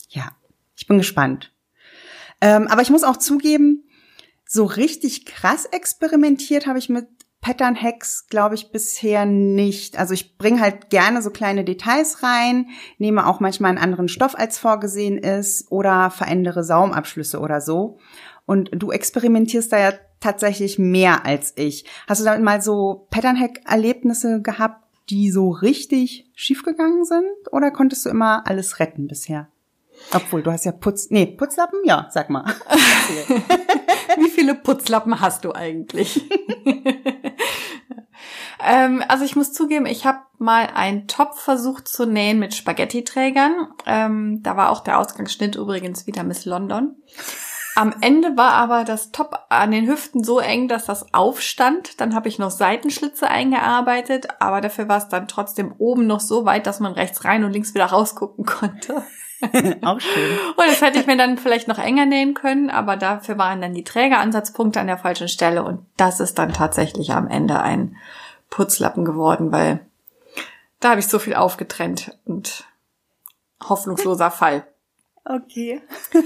Ja, 0.09 0.33
ich 0.75 0.87
bin 0.87 0.99
gespannt. 0.99 1.53
Ähm, 2.41 2.67
aber 2.67 2.83
ich 2.83 2.91
muss 2.91 3.05
auch 3.05 3.19
zugeben, 3.19 3.85
so 4.49 4.65
richtig 4.65 5.27
krass 5.27 5.65
experimentiert 5.67 6.67
habe 6.67 6.79
ich 6.79 6.89
mit 6.89 7.07
Pattern-Hacks, 7.47 8.27
glaube 8.29 8.57
ich, 8.57 8.73
bisher 8.73 9.25
nicht. 9.25 10.01
Also 10.01 10.15
ich 10.15 10.37
bringe 10.37 10.61
halt 10.61 10.91
gerne 10.91 11.23
so 11.23 11.31
kleine 11.31 11.63
Details 11.63 12.25
rein, 12.25 12.67
nehme 12.99 13.25
auch 13.25 13.39
manchmal 13.39 13.69
einen 13.69 13.79
anderen 13.79 14.09
Stoff 14.09 14.37
als 14.37 14.59
vorgesehen 14.59 15.17
ist 15.17 15.71
oder 15.71 16.11
verändere 16.11 16.65
Saumabschlüsse 16.65 17.39
oder 17.39 17.61
so. 17.61 17.99
Und 18.47 18.71
du 18.73 18.91
experimentierst 18.91 19.73
da 19.73 19.79
ja 19.79 19.93
tatsächlich 20.19 20.81
mehr 20.81 21.25
als 21.25 21.53
ich. 21.55 21.85
Hast 22.09 22.21
du 22.21 22.25
da 22.25 22.37
mal 22.37 22.63
so 22.63 23.07
Pattern-Hack-Erlebnisse 23.11 24.43
gehabt, 24.43 24.83
die 25.09 25.31
so 25.31 25.51
richtig 25.51 26.29
schiefgegangen 26.35 27.05
sind? 27.05 27.31
Oder 27.53 27.71
konntest 27.71 28.07
du 28.07 28.11
immer 28.11 28.45
alles 28.49 28.81
retten 28.81 29.07
bisher? 29.07 29.47
Obwohl, 30.13 30.43
du 30.43 30.51
hast 30.51 30.65
ja 30.65 30.73
Putz, 30.73 31.11
nee, 31.11 31.27
Putzlappen? 31.27 31.79
Ja, 31.85 32.09
sag 32.11 32.29
mal. 32.29 32.45
Wie 34.19 34.31
viele 34.31 34.55
Putzlappen 34.55 35.21
hast 35.21 35.45
du 35.45 35.53
eigentlich? 35.53 36.29
Ähm, 38.67 39.03
also 39.07 39.25
ich 39.25 39.37
muss 39.37 39.53
zugeben, 39.53 39.87
ich 39.87 40.05
habe 40.05 40.19
mal 40.39 40.69
einen 40.75 41.07
Top 41.07 41.39
versucht 41.39 41.87
zu 41.87 42.05
nähen 42.05 42.41
mit 42.41 42.53
Spaghetti-Trägern. 42.53 43.69
Ähm, 43.87 44.43
da 44.43 44.57
war 44.57 44.71
auch 44.71 44.81
der 44.81 44.99
Ausgangsschnitt 44.99 45.55
übrigens 45.55 46.07
wieder 46.09 46.25
Miss 46.25 46.45
London. 46.45 46.97
Am 47.77 47.95
Ende 48.01 48.37
war 48.37 48.55
aber 48.55 48.85
das 48.85 49.13
Top 49.13 49.39
an 49.51 49.71
den 49.71 49.87
Hüften 49.87 50.25
so 50.25 50.41
eng, 50.41 50.67
dass 50.67 50.87
das 50.87 51.15
aufstand. 51.15 52.01
Dann 52.01 52.15
habe 52.15 52.27
ich 52.27 52.39
noch 52.39 52.51
Seitenschlitze 52.51 53.29
eingearbeitet, 53.29 54.29
aber 54.41 54.61
dafür 54.61 54.89
war 54.89 54.99
es 54.99 55.09
dann 55.09 55.29
trotzdem 55.29 55.75
oben 55.79 56.07
noch 56.07 56.21
so 56.21 56.45
weit, 56.45 56.67
dass 56.67 56.81
man 56.81 56.93
rechts 56.93 57.25
rein 57.25 57.45
und 57.45 57.53
links 57.53 57.75
wieder 57.75 57.87
rausgucken 57.87 58.47
konnte. 58.47 59.05
Auch 59.83 60.01
schön. 60.01 60.39
Und 60.57 60.67
das 60.67 60.81
hätte 60.81 60.99
ich 60.99 61.07
mir 61.07 61.19
dann 61.19 61.37
vielleicht 61.37 61.69
noch 61.69 61.79
enger 61.79 62.07
nähen 62.07 62.33
können, 62.33 62.71
aber 62.71 62.97
dafür 62.97 63.37
waren 63.37 63.61
dann 63.61 63.75
die 63.75 63.85
Trägeransatzpunkte 63.85 64.81
an 64.81 64.87
der 64.87 64.99
falschen 64.99 65.29
Stelle 65.29 65.63
und 65.63 65.85
das 65.99 66.21
ist 66.21 66.39
dann 66.39 66.55
tatsächlich 66.55 67.13
am 67.13 67.29
Ende 67.29 67.61
ein 67.61 67.97
Putzlappen 68.57 69.05
geworden, 69.05 69.53
weil 69.53 69.81
Da 70.81 70.91
habe 70.91 71.01
ich 71.01 71.09
so 71.09 71.19
viel 71.19 71.35
aufgetrennt 71.35 72.19
und 72.25 72.65
hoffnungsloser 73.63 74.31
Fall. 74.31 74.67
Okay. 75.27 75.83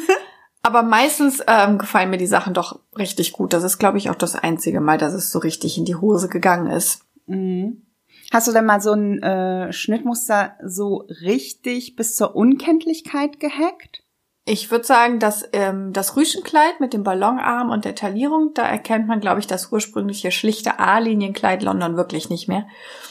Aber 0.63 0.83
meistens 0.83 1.43
ähm, 1.49 1.79
gefallen 1.79 2.11
mir 2.11 2.19
die 2.19 2.29
Sachen 2.29 2.55
doch 2.55 2.79
richtig 2.97 3.33
gut. 3.33 3.53
Das 3.53 3.65
ist, 3.65 3.79
glaube 3.79 3.99
ich, 3.99 4.11
auch 4.11 4.15
das 4.15 4.37
einzige 4.37 4.81
Mal, 4.81 4.97
dass 4.97 5.13
es 5.13 5.33
so 5.33 5.41
richtig 5.41 5.77
in 5.77 5.85
die 5.85 5.97
Hose 5.97 6.29
gegangen 6.29 6.71
ist. 6.71 7.03
Mhm. 7.27 7.83
Hast 8.31 8.47
du 8.47 8.53
denn 8.53 8.67
mal 8.67 8.81
so 8.81 8.93
ein 8.93 9.21
äh, 9.25 9.73
Schnittmuster 9.73 10.57
so 10.65 11.09
richtig 11.23 11.97
bis 11.97 12.15
zur 12.15 12.37
Unkenntlichkeit 12.37 13.41
gehackt? 13.41 14.05
Ich 14.51 14.73
würde 14.73 14.85
sagen, 14.85 15.21
dass 15.21 15.49
ähm, 15.53 15.93
das 15.93 16.17
Rüschenkleid 16.17 16.81
mit 16.81 16.93
dem 16.93 17.05
Ballonarm 17.05 17.71
und 17.71 17.85
der 17.85 17.95
Taillierung, 17.95 18.51
da 18.53 18.63
erkennt 18.63 19.07
man, 19.07 19.21
glaube 19.21 19.39
ich, 19.39 19.47
das 19.47 19.71
ursprüngliche 19.71 20.33
schlichte 20.33 20.81
A-Linienkleid 20.81 21.63
London 21.63 21.97
wirklich 21.97 22.31
nicht 22.31 22.49
mehr. 22.49 22.67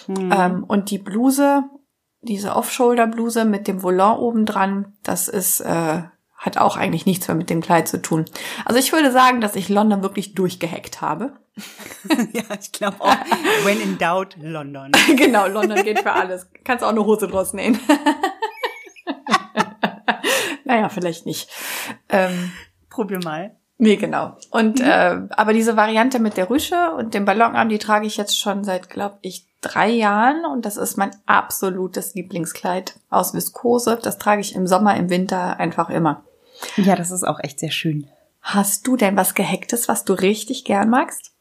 Mhm. 0.07 0.33
Ähm, 0.37 0.63
und 0.65 0.91
die 0.91 0.97
Bluse, 0.97 1.63
diese 2.21 2.57
Off-Shoulder-Bluse 2.57 3.45
mit 3.45 3.69
dem 3.69 3.83
Volant 3.83 4.19
oben 4.19 4.45
dran, 4.45 4.97
das 5.03 5.29
ist 5.29 5.61
äh, 5.61 6.01
hat 6.35 6.57
auch 6.57 6.75
eigentlich 6.75 7.05
nichts 7.05 7.27
mehr 7.29 7.35
mit 7.35 7.49
dem 7.49 7.61
Kleid 7.61 7.87
zu 7.87 8.01
tun. 8.01 8.25
Also 8.65 8.77
ich 8.79 8.91
würde 8.91 9.11
sagen, 9.11 9.39
dass 9.39 9.55
ich 9.55 9.69
London 9.69 10.01
wirklich 10.01 10.35
durchgehackt 10.35 10.99
habe. 10.99 11.33
ja, 12.33 12.43
ich 12.59 12.73
glaube 12.73 12.97
auch. 12.99 13.15
When 13.63 13.79
in 13.79 13.97
doubt, 13.97 14.35
London. 14.41 14.91
genau, 15.15 15.47
London 15.47 15.83
geht 15.83 15.99
für 15.99 16.11
alles. 16.11 16.47
Kannst 16.65 16.83
auch 16.83 16.89
eine 16.89 17.05
Hose 17.05 17.27
draus 17.27 17.53
nähen. 17.53 17.79
naja, 20.69 20.87
vielleicht 20.89 21.25
nicht. 21.25 21.49
Ähm, 22.09 22.51
Probier 22.89 23.19
mal. 23.23 23.55
Nee, 23.79 23.95
genau. 23.95 24.37
Und 24.51 24.79
mhm. 24.79 24.85
äh, 24.85 25.21
aber 25.31 25.53
diese 25.53 25.75
Variante 25.75 26.19
mit 26.19 26.37
der 26.37 26.49
Rüsche 26.49 26.91
und 26.91 27.13
dem 27.13 27.25
Ballonarm, 27.25 27.69
die 27.69 27.79
trage 27.79 28.05
ich 28.05 28.17
jetzt 28.17 28.39
schon 28.39 28.63
seit, 28.63 28.89
glaube 28.89 29.17
ich, 29.21 29.47
drei 29.61 29.89
Jahren 29.89 30.45
und 30.45 30.65
das 30.65 30.77
ist 30.77 30.95
mein 30.95 31.11
absolutes 31.25 32.13
Lieblingskleid 32.13 32.99
aus 33.09 33.33
Viskose. 33.33 33.97
Das 34.01 34.19
trage 34.19 34.41
ich 34.41 34.53
im 34.53 34.67
Sommer, 34.67 34.95
im 34.95 35.09
Winter 35.09 35.59
einfach 35.59 35.89
immer. 35.89 36.23
Ja, 36.77 36.95
das 36.95 37.09
ist 37.09 37.23
auch 37.23 37.39
echt 37.39 37.59
sehr 37.59 37.71
schön. 37.71 38.07
Hast 38.41 38.85
du 38.85 38.95
denn 38.95 39.17
was 39.17 39.33
Gehacktes, 39.33 39.87
was 39.87 40.05
du 40.05 40.13
richtig 40.13 40.65
gern 40.65 40.89
magst? 40.89 41.31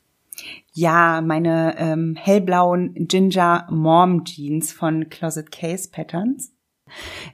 Ja, 0.73 1.21
meine 1.21 1.77
ähm, 1.77 2.17
hellblauen 2.17 2.95
Ginger 2.95 3.67
Mom 3.71 4.25
Jeans 4.25 4.73
von 4.73 5.11
Closet 5.11 5.51
Case 5.51 5.91
Patterns. 5.91 6.53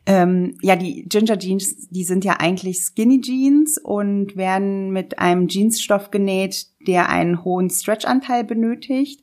Ähm, 0.06 0.56
ja, 0.62 0.76
die 0.76 1.06
Ginger 1.08 1.38
Jeans, 1.38 1.88
die 1.88 2.04
sind 2.04 2.24
ja 2.24 2.34
eigentlich 2.38 2.78
Skinny 2.78 3.20
Jeans 3.20 3.78
und 3.78 4.36
werden 4.36 4.90
mit 4.90 5.18
einem 5.18 5.48
Jeansstoff 5.48 6.10
genäht, 6.10 6.66
der 6.86 7.08
einen 7.08 7.44
hohen 7.44 7.70
Stretchanteil 7.70 8.44
benötigt. 8.44 9.22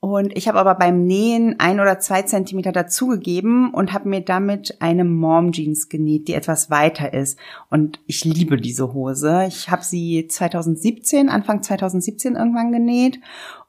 Und 0.00 0.36
ich 0.36 0.46
habe 0.46 0.60
aber 0.60 0.76
beim 0.76 1.04
Nähen 1.04 1.58
ein 1.58 1.80
oder 1.80 1.98
zwei 1.98 2.22
Zentimeter 2.22 2.70
dazugegeben 2.70 3.72
und 3.72 3.92
habe 3.92 4.08
mir 4.08 4.20
damit 4.20 4.76
eine 4.80 5.04
Mom 5.04 5.52
Jeans 5.52 5.88
genäht, 5.88 6.28
die 6.28 6.34
etwas 6.34 6.70
weiter 6.70 7.12
ist. 7.12 7.38
Und 7.70 7.98
ich 8.06 8.24
liebe 8.24 8.56
diese 8.56 8.92
Hose. 8.92 9.46
Ich 9.48 9.68
habe 9.68 9.82
sie 9.82 10.28
2017, 10.28 11.28
Anfang 11.28 11.62
2017 11.62 12.36
irgendwann 12.36 12.70
genäht. 12.70 13.18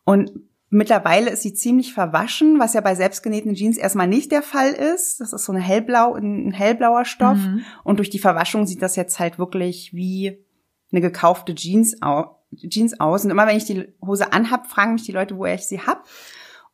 Und 0.03 0.31
mittlerweile 0.69 1.29
ist 1.29 1.43
sie 1.43 1.53
ziemlich 1.53 1.93
verwaschen, 1.93 2.59
was 2.59 2.73
ja 2.73 2.81
bei 2.81 2.95
selbstgenähten 2.95 3.53
Jeans 3.53 3.77
erstmal 3.77 4.07
nicht 4.07 4.31
der 4.31 4.43
Fall 4.43 4.71
ist. 4.71 5.19
Das 5.19 5.33
ist 5.33 5.45
so 5.45 5.53
eine 5.53 5.61
hellblau, 5.61 6.15
ein 6.15 6.51
hellblauer 6.51 7.05
Stoff. 7.05 7.37
Mhm. 7.37 7.63
Und 7.83 7.97
durch 7.97 8.09
die 8.09 8.19
Verwaschung 8.19 8.65
sieht 8.65 8.81
das 8.81 8.95
jetzt 8.95 9.19
halt 9.19 9.39
wirklich 9.39 9.93
wie 9.93 10.43
eine 10.91 11.01
gekaufte 11.01 11.55
Jeans 11.55 12.01
aus 12.01 12.27
Jeans 12.55 12.99
aus 12.99 13.25
und 13.25 13.31
immer 13.31 13.47
wenn 13.47 13.57
ich 13.57 13.65
die 13.65 13.93
Hose 14.01 14.31
anhab, 14.33 14.67
fragen 14.67 14.93
mich 14.93 15.03
die 15.03 15.11
Leute, 15.11 15.37
woher 15.37 15.55
ich 15.55 15.67
sie 15.67 15.81
hab 15.81 16.07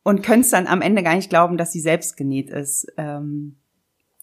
und 0.02 0.22
können 0.22 0.42
es 0.42 0.50
dann 0.50 0.66
am 0.66 0.82
Ende 0.82 1.02
gar 1.02 1.14
nicht 1.14 1.30
glauben, 1.30 1.56
dass 1.56 1.72
sie 1.72 1.80
selbst 1.80 2.16
genäht 2.16 2.50
ist. 2.50 2.86
Ähm, 2.96 3.56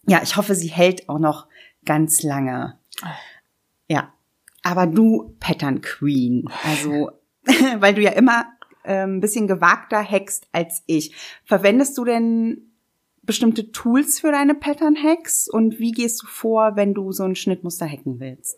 ja, 0.08 0.22
ich 0.24 0.38
hoffe, 0.38 0.56
sie 0.56 0.70
hält 0.70 1.10
auch 1.10 1.20
noch 1.20 1.48
ganz 1.86 2.24
lange. 2.24 2.80
Ja, 3.88 4.14
aber 4.64 4.88
du 4.88 5.36
Pattern 5.40 5.82
Queen, 5.82 6.48
also 6.64 7.12
weil 7.80 7.96
du 7.96 8.02
ja 8.02 8.12
immer 8.12 8.46
ein 8.84 9.20
bisschen 9.20 9.48
gewagter 9.48 10.04
hackst 10.04 10.48
als 10.52 10.84
ich. 10.86 11.16
Verwendest 11.46 11.98
du 11.98 12.06
denn 12.06 12.72
bestimmte 13.24 13.72
Tools 13.72 14.20
für 14.20 14.32
deine 14.32 14.56
Pattern 14.56 14.96
Hacks 14.96 15.48
und 15.48 15.80
wie 15.80 15.92
gehst 15.92 16.24
du 16.24 16.28
vor, 16.28 16.76
wenn 16.76 16.94
du 16.94 17.12
so 17.12 17.24
ein 17.24 17.36
Schnittmuster 17.36 17.88
hacken 17.88 18.20
willst? 18.20 18.58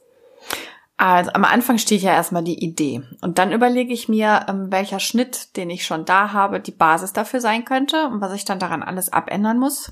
Also 0.96 1.32
am 1.34 1.44
Anfang 1.44 1.80
steht 1.80 2.02
ja 2.02 2.14
erstmal 2.14 2.44
die 2.44 2.64
Idee 2.64 3.02
und 3.22 3.40
dann 3.40 3.52
überlege 3.52 3.94
ich 3.94 4.08
mir, 4.08 4.46
ähm, 4.48 4.72
welcher 4.72 5.00
Schnitt, 5.00 5.58
den 5.58 5.70
ich 5.70 5.86
schon 5.86 6.06
da 6.06 6.32
habe, 6.32 6.60
die 6.60 6.72
Basis 6.72 7.14
dafür 7.14 7.42
sein 7.42 7.66
könnte 7.66 8.08
und 8.08 8.22
was 8.22 8.34
ich 8.34 8.46
dann 8.46 8.60
daran 8.60 8.84
alles 8.84 9.12
abändern 9.12 9.60
muss. 9.60 9.92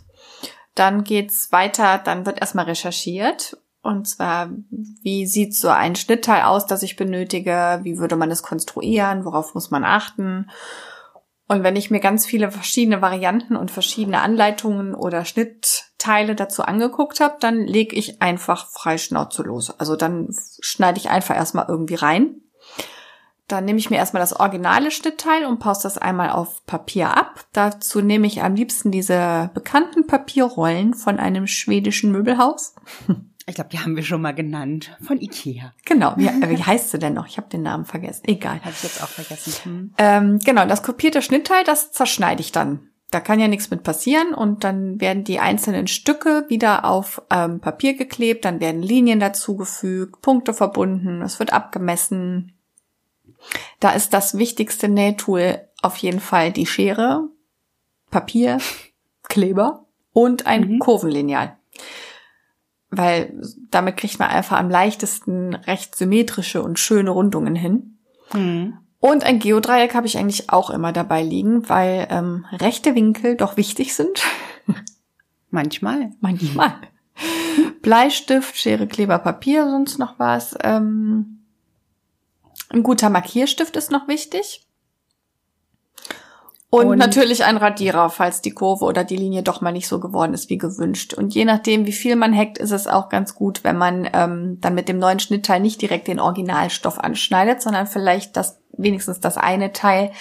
Dann 0.75 1.03
geht's 1.03 1.51
weiter, 1.51 1.97
dann 1.97 2.25
wird 2.25 2.39
erstmal 2.39 2.65
recherchiert 2.65 3.57
und 3.81 4.07
zwar, 4.07 4.49
wie 4.69 5.25
sieht 5.25 5.55
so 5.55 5.69
ein 5.69 5.95
Schnittteil 5.95 6.43
aus, 6.43 6.67
das 6.67 6.83
ich 6.83 6.97
benötige? 6.97 7.79
Wie 7.83 7.97
würde 7.97 8.15
man 8.15 8.29
es 8.29 8.43
konstruieren? 8.43 9.25
Worauf 9.25 9.55
muss 9.55 9.71
man 9.71 9.83
achten? 9.83 10.49
Und 11.47 11.63
wenn 11.63 11.75
ich 11.75 11.91
mir 11.91 11.99
ganz 11.99 12.25
viele 12.25 12.51
verschiedene 12.51 13.01
Varianten 13.01 13.55
und 13.55 13.71
verschiedene 13.71 14.21
Anleitungen 14.21 14.93
oder 14.93 15.25
Schnittteile 15.25 16.35
dazu 16.35 16.63
angeguckt 16.63 17.19
habe, 17.19 17.37
dann 17.39 17.67
lege 17.67 17.95
ich 17.95 18.21
einfach 18.21 18.69
frei 18.69 18.97
Schnauze 18.97 19.41
los. 19.43 19.77
Also 19.77 19.95
dann 19.95 20.29
schneide 20.61 20.99
ich 20.99 21.09
einfach 21.09 21.35
erstmal 21.35 21.65
irgendwie 21.67 21.95
rein. 21.95 22.35
Dann 23.47 23.65
nehme 23.65 23.79
ich 23.79 23.89
mir 23.89 23.97
erstmal 23.97 24.21
das 24.21 24.39
originale 24.39 24.91
Schnittteil 24.91 25.45
und 25.45 25.59
pause 25.59 25.83
das 25.83 25.97
einmal 25.97 26.29
auf 26.29 26.65
Papier 26.67 27.17
ab. 27.17 27.45
Dazu 27.51 27.99
nehme 27.99 28.27
ich 28.27 28.43
am 28.43 28.55
liebsten 28.55 28.91
diese 28.91 29.49
bekannten 29.53 30.07
Papierrollen 30.07 30.93
von 30.93 31.19
einem 31.19 31.47
schwedischen 31.47 32.11
Möbelhaus. 32.11 32.75
Ich 33.51 33.55
glaube, 33.55 33.69
die 33.69 33.79
haben 33.79 33.97
wir 33.97 34.03
schon 34.03 34.21
mal 34.21 34.33
genannt. 34.33 34.97
Von 35.01 35.19
Ikea. 35.19 35.73
Genau. 35.83 36.13
Wie, 36.15 36.27
äh, 36.27 36.49
wie 36.49 36.63
heißt 36.63 36.89
sie 36.89 36.99
denn 36.99 37.13
noch? 37.13 37.27
Ich 37.27 37.35
habe 37.35 37.49
den 37.49 37.63
Namen 37.63 37.83
vergessen. 37.83 38.23
Egal. 38.25 38.61
Habe 38.61 38.71
ich 38.71 38.83
jetzt 38.83 39.03
auch 39.03 39.09
vergessen. 39.09 39.53
Hm. 39.63 39.93
Ähm, 39.97 40.39
genau, 40.39 40.65
das 40.65 40.83
kopierte 40.83 41.21
Schnittteil, 41.21 41.65
das 41.65 41.91
zerschneide 41.91 42.39
ich 42.39 42.53
dann. 42.53 42.87
Da 43.09 43.19
kann 43.19 43.41
ja 43.41 43.49
nichts 43.49 43.69
mit 43.69 43.83
passieren 43.83 44.33
und 44.33 44.63
dann 44.63 45.01
werden 45.01 45.25
die 45.25 45.39
einzelnen 45.39 45.87
Stücke 45.87 46.45
wieder 46.47 46.85
auf 46.85 47.21
ähm, 47.29 47.59
Papier 47.59 47.93
geklebt, 47.93 48.45
dann 48.45 48.61
werden 48.61 48.81
Linien 48.81 49.19
dazugefügt, 49.19 50.21
Punkte 50.21 50.53
verbunden, 50.53 51.21
es 51.21 51.37
wird 51.37 51.51
abgemessen. 51.51 52.53
Da 53.81 53.91
ist 53.91 54.13
das 54.13 54.37
wichtigste 54.37 54.87
Nähtool 54.87 55.59
auf 55.81 55.97
jeden 55.97 56.21
Fall 56.21 56.53
die 56.53 56.65
Schere, 56.65 57.27
Papier, 58.11 58.59
Kleber 59.23 59.87
und 60.13 60.47
ein 60.47 60.75
mhm. 60.75 60.79
Kurvenlineal 60.79 61.57
weil 62.91 63.41
damit 63.71 63.97
kriegt 63.97 64.19
man 64.19 64.29
einfach 64.29 64.59
am 64.59 64.69
leichtesten 64.69 65.55
recht 65.55 65.95
symmetrische 65.95 66.61
und 66.61 66.77
schöne 66.77 67.09
Rundungen 67.09 67.55
hin. 67.55 67.97
Mhm. 68.33 68.77
Und 68.99 69.23
ein 69.23 69.39
Geodreieck 69.39 69.95
habe 69.95 70.05
ich 70.05 70.17
eigentlich 70.17 70.51
auch 70.51 70.69
immer 70.69 70.91
dabei 70.91 71.23
liegen, 71.23 71.67
weil 71.67 72.07
ähm, 72.11 72.45
rechte 72.51 72.93
Winkel 72.93 73.35
doch 73.35 73.57
wichtig 73.57 73.95
sind. 73.95 74.21
Manchmal. 75.49 76.11
Manchmal. 76.19 76.75
Bleistift, 77.81 78.57
Schere, 78.57 78.87
Kleber, 78.87 79.17
Papier, 79.19 79.65
sonst 79.65 79.97
noch 79.97 80.19
was. 80.19 80.55
Ähm, 80.61 81.39
ein 82.69 82.83
guter 82.83 83.09
Markierstift 83.09 83.75
ist 83.75 83.91
noch 83.91 84.07
wichtig. 84.07 84.67
Und, 86.73 86.87
und, 86.87 86.97
natürlich 86.99 87.43
ein 87.43 87.57
Radierer, 87.57 88.09
falls 88.09 88.41
die 88.41 88.51
Kurve 88.51 88.85
oder 88.85 89.03
die 89.03 89.17
Linie 89.17 89.43
doch 89.43 89.59
mal 89.59 89.73
nicht 89.73 89.89
so 89.89 89.99
geworden 89.99 90.33
ist 90.33 90.49
wie 90.49 90.57
gewünscht. 90.57 91.13
Und 91.13 91.35
je 91.35 91.43
nachdem, 91.43 91.85
wie 91.85 91.91
viel 91.91 92.15
man 92.15 92.33
hackt, 92.33 92.57
ist 92.57 92.71
es 92.71 92.87
auch 92.87 93.09
ganz 93.09 93.35
gut, 93.35 93.65
wenn 93.65 93.77
man 93.77 94.09
ähm, 94.13 94.57
dann 94.61 94.73
mit 94.73 94.87
dem 94.87 94.97
neuen 94.97 95.19
Schnittteil 95.19 95.59
nicht 95.59 95.81
direkt 95.81 96.07
den 96.07 96.21
Originalstoff 96.21 96.97
anschneidet, 96.97 97.61
sondern 97.61 97.87
vielleicht 97.87 98.37
das 98.37 98.61
wenigstens 98.77 99.19
das 99.19 99.35
eine 99.35 99.73
Teil 99.73 100.11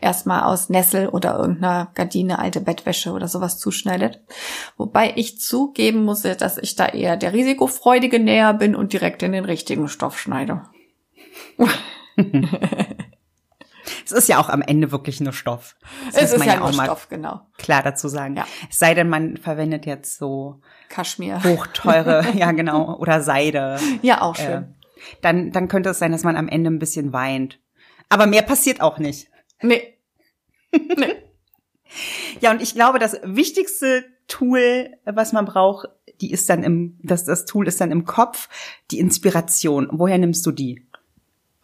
erstmal 0.00 0.42
aus 0.42 0.68
Nessel 0.68 1.08
oder 1.08 1.38
irgendeiner 1.38 1.92
Gardine, 1.94 2.40
alte 2.40 2.60
Bettwäsche 2.60 3.12
oder 3.12 3.28
sowas 3.28 3.60
zuschneidet. 3.60 4.20
Wobei 4.76 5.12
ich 5.14 5.40
zugeben 5.40 6.04
muss, 6.04 6.22
dass 6.22 6.58
ich 6.58 6.74
da 6.74 6.86
eher 6.86 7.16
der 7.16 7.32
risikofreudige 7.32 8.18
Näher 8.18 8.52
bin 8.52 8.74
und 8.74 8.92
direkt 8.92 9.22
in 9.22 9.30
den 9.30 9.44
richtigen 9.44 9.86
Stoff 9.86 10.18
schneide. 10.18 10.62
Es 14.10 14.24
ist 14.24 14.28
ja 14.28 14.38
auch 14.38 14.48
am 14.48 14.62
Ende 14.62 14.90
wirklich 14.92 15.20
nur 15.20 15.32
Stoff. 15.32 15.76
Das 16.12 16.22
es 16.22 16.32
ist 16.32 16.44
ja, 16.44 16.54
ja 16.54 16.60
nur 16.60 16.72
Stoff, 16.72 17.08
genau. 17.08 17.40
Klar 17.58 17.82
dazu 17.82 18.08
sagen. 18.08 18.36
Ja. 18.36 18.46
Es 18.68 18.78
sei 18.78 18.94
denn, 18.94 19.08
man 19.08 19.36
verwendet 19.36 19.86
jetzt 19.86 20.18
so 20.18 20.60
Kaschmir. 20.88 21.42
Hochteure, 21.44 22.24
ja 22.34 22.52
genau, 22.52 22.96
oder 22.96 23.22
Seide. 23.22 23.78
Ja, 24.02 24.22
auch 24.22 24.36
schön. 24.36 24.62
Äh, 24.62 24.64
dann, 25.22 25.52
dann 25.52 25.68
könnte 25.68 25.90
es 25.90 25.98
sein, 25.98 26.12
dass 26.12 26.24
man 26.24 26.36
am 26.36 26.48
Ende 26.48 26.70
ein 26.70 26.78
bisschen 26.78 27.12
weint. 27.12 27.58
Aber 28.08 28.26
mehr 28.26 28.42
passiert 28.42 28.80
auch 28.80 28.98
nicht. 28.98 29.28
Nee. 29.62 29.98
Nee. 30.72 31.16
ja, 32.40 32.50
und 32.50 32.60
ich 32.60 32.74
glaube, 32.74 32.98
das 32.98 33.18
wichtigste 33.22 34.04
Tool, 34.28 34.90
was 35.04 35.32
man 35.32 35.44
braucht, 35.44 35.88
die 36.20 36.32
ist 36.32 36.48
dann 36.50 36.62
im, 36.62 36.98
das, 37.02 37.24
das 37.24 37.46
Tool 37.46 37.66
ist 37.66 37.80
dann 37.80 37.90
im 37.90 38.04
Kopf, 38.04 38.48
die 38.90 38.98
Inspiration. 38.98 39.88
Woher 39.90 40.18
nimmst 40.18 40.44
du 40.46 40.52
die? 40.52 40.86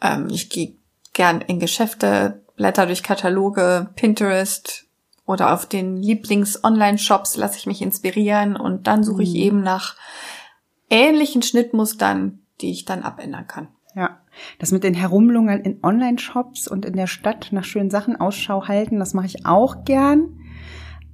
Ähm, 0.01 0.29
ich 0.31 0.51
gehe 0.51 0.77
gern 1.17 1.41
in 1.41 1.59
Geschäfte, 1.59 2.45
blätter 2.57 2.87
durch 2.87 3.03
Kataloge, 3.03 3.91
Pinterest 3.97 4.85
oder 5.25 5.53
auf 5.53 5.67
den 5.67 5.97
Lieblings-Online-Shops 5.97 7.37
lasse 7.37 7.59
ich 7.59 7.67
mich 7.67 7.83
inspirieren 7.83 8.55
und 8.55 8.87
dann 8.87 9.03
suche 9.03 9.25
ich 9.25 9.31
mhm. 9.31 9.41
eben 9.41 9.63
nach 9.63 9.97
ähnlichen 10.89 11.43
Schnittmustern, 11.43 12.41
die 12.61 12.71
ich 12.71 12.85
dann 12.85 13.03
abändern 13.03 13.47
kann. 13.49 13.69
Ja, 13.95 14.21
das 14.59 14.73
mit 14.73 14.85
den 14.85 14.93
Herumlungern 14.93 15.61
in 15.61 15.83
Online-Shops 15.83 16.69
und 16.69 16.85
in 16.85 16.95
der 16.95 17.07
Stadt 17.07 17.49
nach 17.51 17.65
schönen 17.65 17.91
Sachen 17.91 18.21
Ausschau 18.21 18.69
halten, 18.69 18.99
das 18.99 19.15
mache 19.15 19.27
ich 19.27 19.47
auch 19.47 19.85
gern. 19.85 20.39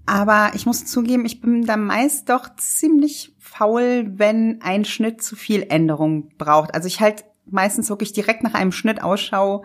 Aber 0.05 0.51
ich 0.55 0.67
muss 0.67 0.85
zugeben, 0.85 1.25
ich 1.25 1.41
bin 1.41 1.65
da 1.65 1.77
meist 1.77 2.29
doch 2.29 2.57
ziemlich 2.57 3.37
faul, 3.39 4.11
wenn 4.17 4.61
ein 4.63 4.85
Schnitt 4.85 5.23
zu 5.23 5.37
viel 5.37 5.67
Änderung 5.69 6.31
braucht. 6.39 6.75
Also 6.75 6.89
ich 6.89 7.01
halt 7.01 7.25
meistens 7.47 7.89
wirklich 7.89 8.13
direkt 8.13 8.43
nach 8.43 8.55
einem 8.55 8.73
Schnitt 8.73 9.03
Ausschau, 9.03 9.65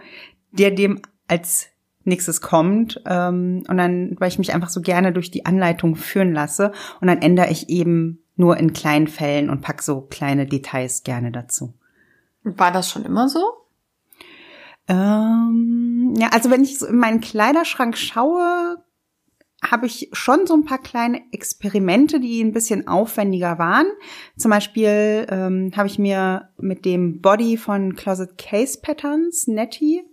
der 0.52 0.72
dem 0.72 1.02
als 1.28 1.68
nächstes 2.04 2.42
kommt. 2.42 3.02
Ähm, 3.06 3.64
und 3.68 3.78
dann, 3.78 4.16
weil 4.20 4.30
ich 4.30 4.40
mich 4.40 4.54
einfach 4.54 4.70
so 4.70 4.82
gerne 4.82 5.12
durch 5.12 5.30
die 5.30 5.46
Anleitung 5.46 5.96
führen 5.96 6.34
lasse. 6.34 6.72
Und 7.02 7.08
dann 7.08 7.22
ändere 7.22 7.50
ich 7.50 7.70
eben 7.70 8.24
nur 8.36 8.58
in 8.58 8.74
kleinen 8.74 9.08
Fällen 9.08 9.50
und 9.50 9.62
pack 9.62 9.82
so 9.82 10.02
kleine 10.02 10.46
Details 10.46 11.04
gerne 11.04 11.32
dazu. 11.32 11.74
War 12.44 12.72
das 12.72 12.90
schon 12.90 13.04
immer 13.04 13.28
so? 13.28 13.42
Ähm, 14.88 16.14
ja, 16.18 16.30
also 16.30 16.50
wenn 16.50 16.64
ich 16.64 16.80
so 16.80 16.86
in 16.86 16.98
meinen 16.98 17.20
Kleiderschrank 17.20 17.98
schaue, 17.98 18.78
habe 19.72 19.86
ich 19.86 20.10
schon 20.14 20.46
so 20.46 20.54
ein 20.54 20.66
paar 20.66 20.78
kleine 20.80 21.22
Experimente, 21.32 22.20
die 22.20 22.42
ein 22.42 22.54
bisschen 22.54 22.88
aufwendiger 22.88 23.58
waren. 23.60 23.88
Zum 24.38 24.52
Beispiel 24.52 25.28
ähm, 25.30 25.72
habe 25.76 25.88
ich 25.88 26.00
mir 26.00 26.50
mit 26.58 26.86
dem 26.86 27.22
Body 27.22 27.58
von 27.58 27.96
Closet 27.96 28.38
Case 28.38 28.80
Patterns, 28.82 29.48
Nettie, 29.48 30.04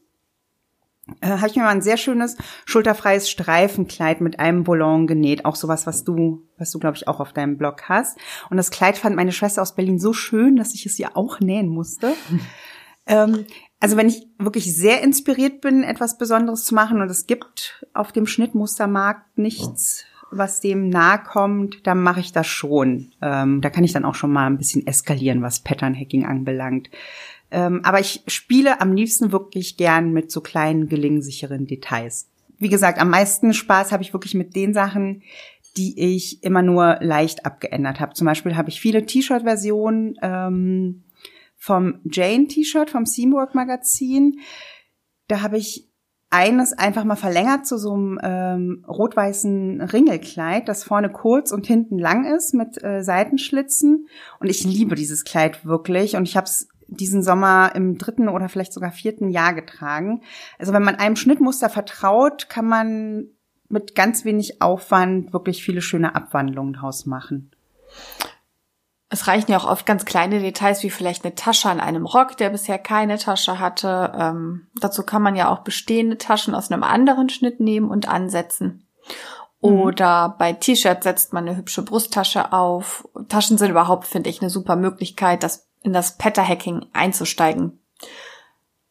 äh, 1.21 1.29
habe 1.29 1.49
ich 1.49 1.57
mir 1.57 1.63
mal 1.63 1.71
ein 1.71 1.83
sehr 1.83 1.97
schönes 1.97 2.37
schulterfreies 2.65 3.29
Streifenkleid 3.29 4.21
mit 4.21 4.39
einem 4.41 4.67
Volant 4.67 5.07
genäht. 5.07 5.45
Auch 5.45 5.57
sowas, 5.57 5.87
was 5.87 6.05
du, 6.05 6.47
was 6.57 6.71
du, 6.71 6.79
glaube 6.79 6.97
ich, 6.97 7.09
auch 7.09 7.21
auf 7.21 7.33
deinem 7.33 7.59
Blog 7.59 7.89
hast. 7.89 8.19
Und 8.51 8.57
das 8.57 8.71
Kleid 8.71 8.97
fand 8.97 9.17
meine 9.17 9.33
Schwester 9.33 9.63
aus 9.63 9.75
Berlin 9.75 9.99
so 9.99 10.13
schön, 10.13 10.57
dass 10.57 10.75
ich 10.75 10.87
es 10.87 10.99
ihr 10.99 11.17
auch 11.17 11.41
nähen 11.41 11.69
musste. 11.69 12.15
ähm, 13.07 13.45
also 13.81 13.97
wenn 13.97 14.09
ich 14.09 14.27
wirklich 14.39 14.75
sehr 14.75 15.03
inspiriert 15.03 15.61
bin, 15.61 15.83
etwas 15.83 16.19
Besonderes 16.19 16.65
zu 16.65 16.75
machen 16.75 17.03
und 17.03 17.11
es 17.11 17.27
gibt 17.27 17.85
auf 17.93 18.13
dem 18.13 18.27
Schnittmustermarkt 18.27 19.39
nichts, 19.39 20.05
was 20.31 20.61
dem 20.61 20.89
nahe 20.89 21.23
kommt, 21.23 21.87
dann 21.87 22.03
mache 22.03 22.21
ich 22.21 22.33
das 22.33 22.47
schon. 22.47 23.13
Ähm, 23.23 23.61
da 23.61 23.71
kann 23.71 23.85
ich 23.85 23.93
dann 23.93 24.05
auch 24.05 24.15
schon 24.15 24.33
mal 24.33 24.47
ein 24.47 24.59
bisschen 24.59 24.87
eskalieren, 24.87 25.43
was 25.43 25.61
Pattern 25.61 25.95
Hacking 25.95 26.25
anbelangt. 26.25 26.91
Ähm, 27.51 27.81
aber 27.85 28.01
ich 28.01 28.23
spiele 28.27 28.81
am 28.81 28.95
liebsten 28.95 29.33
wirklich 29.33 29.77
gern 29.77 30.13
mit 30.13 30.31
so 30.31 30.41
kleinen, 30.41 30.89
gelingsicheren 30.89 31.67
Details. 31.67 32.29
Wie 32.59 32.69
gesagt, 32.69 32.99
am 32.99 33.11
meisten 33.11 33.53
Spaß 33.53 33.93
habe 33.93 34.03
ich 34.03 34.13
wirklich 34.13 34.35
mit 34.35 34.57
den 34.57 34.75
Sachen, 34.75 35.23
die 35.77 36.17
ich 36.17 36.43
immer 36.43 36.63
nur 36.63 36.99
leicht 37.01 37.47
abgeändert 37.47 38.01
habe. 38.01 38.15
Zum 38.15 38.27
Beispiel 38.27 38.57
habe 38.57 38.71
ich 38.71 38.81
viele 38.81 39.07
T-Shirt-Versionen 39.07 40.17
ähm, 40.23 41.03
vom 41.65 42.01
Jane 42.05 42.47
T-Shirt 42.47 42.91
vom 42.91 43.07
Seamwork 43.07 43.55
Magazin. 43.55 44.39
Da 45.29 45.41
habe 45.41 45.57
ich 45.57 45.89
eines 46.29 46.75
einfach 46.75 47.05
mal 47.05 47.17
verlängert 47.17 47.67
zu 47.67 47.79
so 47.79 47.95
einem 47.95 48.21
ähm, 48.23 48.85
rot-weißen 48.87 49.81
Ringelkleid, 49.81 50.69
das 50.69 50.85
vorne 50.85 51.11
kurz 51.11 51.53
und 51.53 51.67
hinten 51.67 51.99
lang 51.99 52.27
ist 52.27 52.53
mit 52.53 52.85
äh, 52.85 53.03
Seitenschlitzen. 53.03 54.09
Und 54.41 54.51
ich 54.51 54.63
liebe 54.65 54.95
dieses 54.95 55.25
Kleid 55.25 55.65
wirklich. 55.65 56.17
Und 56.17 56.29
ich 56.29 56.37
habe 56.37 56.45
es 56.45 56.69
diesen 56.89 57.23
Sommer 57.23 57.73
im 57.75 57.97
dritten 57.97 58.29
oder 58.29 58.51
vielleicht 58.51 58.75
sogar 58.75 58.93
vierten 58.93 59.31
Jahr 59.31 59.55
getragen. 59.55 60.21
Also 60.59 60.75
wenn 60.75 60.83
man 60.85 60.97
einem 60.97 61.17
Schnittmuster 61.17 61.71
vertraut, 61.71 62.51
kann 62.51 62.67
man 62.67 63.29
mit 63.71 63.95
ganz 63.95 64.27
wenig 64.27 64.61
Aufwand 64.61 65.33
wirklich 65.33 65.65
viele 65.65 65.81
schöne 65.81 66.15
Abwandlungen 66.15 66.75
draus 66.75 67.07
machen. 67.07 67.53
Es 69.15 69.29
reichen 69.29 69.53
ja 69.53 69.59
auch 69.59 69.71
oft 69.71 69.87
ganz 69.87 70.05
kleine 70.05 70.41
Details, 70.41 70.83
wie 70.83 70.91
vielleicht 70.91 71.25
eine 71.25 71.37
Tasche 71.37 71.71
an 71.71 71.79
einem 71.79 72.05
Rock, 72.05 72.37
der 72.37 72.51
bisher 72.51 72.81
keine 72.81 73.17
Tasche 73.17 73.61
hatte. 73.61 74.13
Ähm, 74.13 74.67
dazu 74.81 75.05
kann 75.05 75.23
man 75.23 75.37
ja 75.37 75.51
auch 75.51 75.61
bestehende 75.61 76.19
Taschen 76.19 76.53
aus 76.53 76.73
einem 76.73 76.83
anderen 76.83 77.29
Schnitt 77.29 77.61
nehmen 77.61 77.91
und 77.91 78.09
ansetzen. 78.09 78.89
Mhm. 79.63 79.71
Oder 79.71 80.35
bei 80.37 80.53
T-Shirts 80.53 81.05
setzt 81.05 81.33
man 81.33 81.47
eine 81.47 81.57
hübsche 81.57 81.83
Brusttasche 81.83 82.53
auf. 82.53 83.09
Taschen 83.29 83.57
sind 83.57 83.71
überhaupt, 83.71 84.09
finde 84.09 84.31
ich, 84.31 84.41
eine 84.41 84.51
super 84.51 84.75
Möglichkeit, 84.75 85.45
das 85.45 85.69
in 85.85 85.93
das 85.93 86.19
Patter-Hacking 86.19 86.87
einzusteigen. 86.93 87.79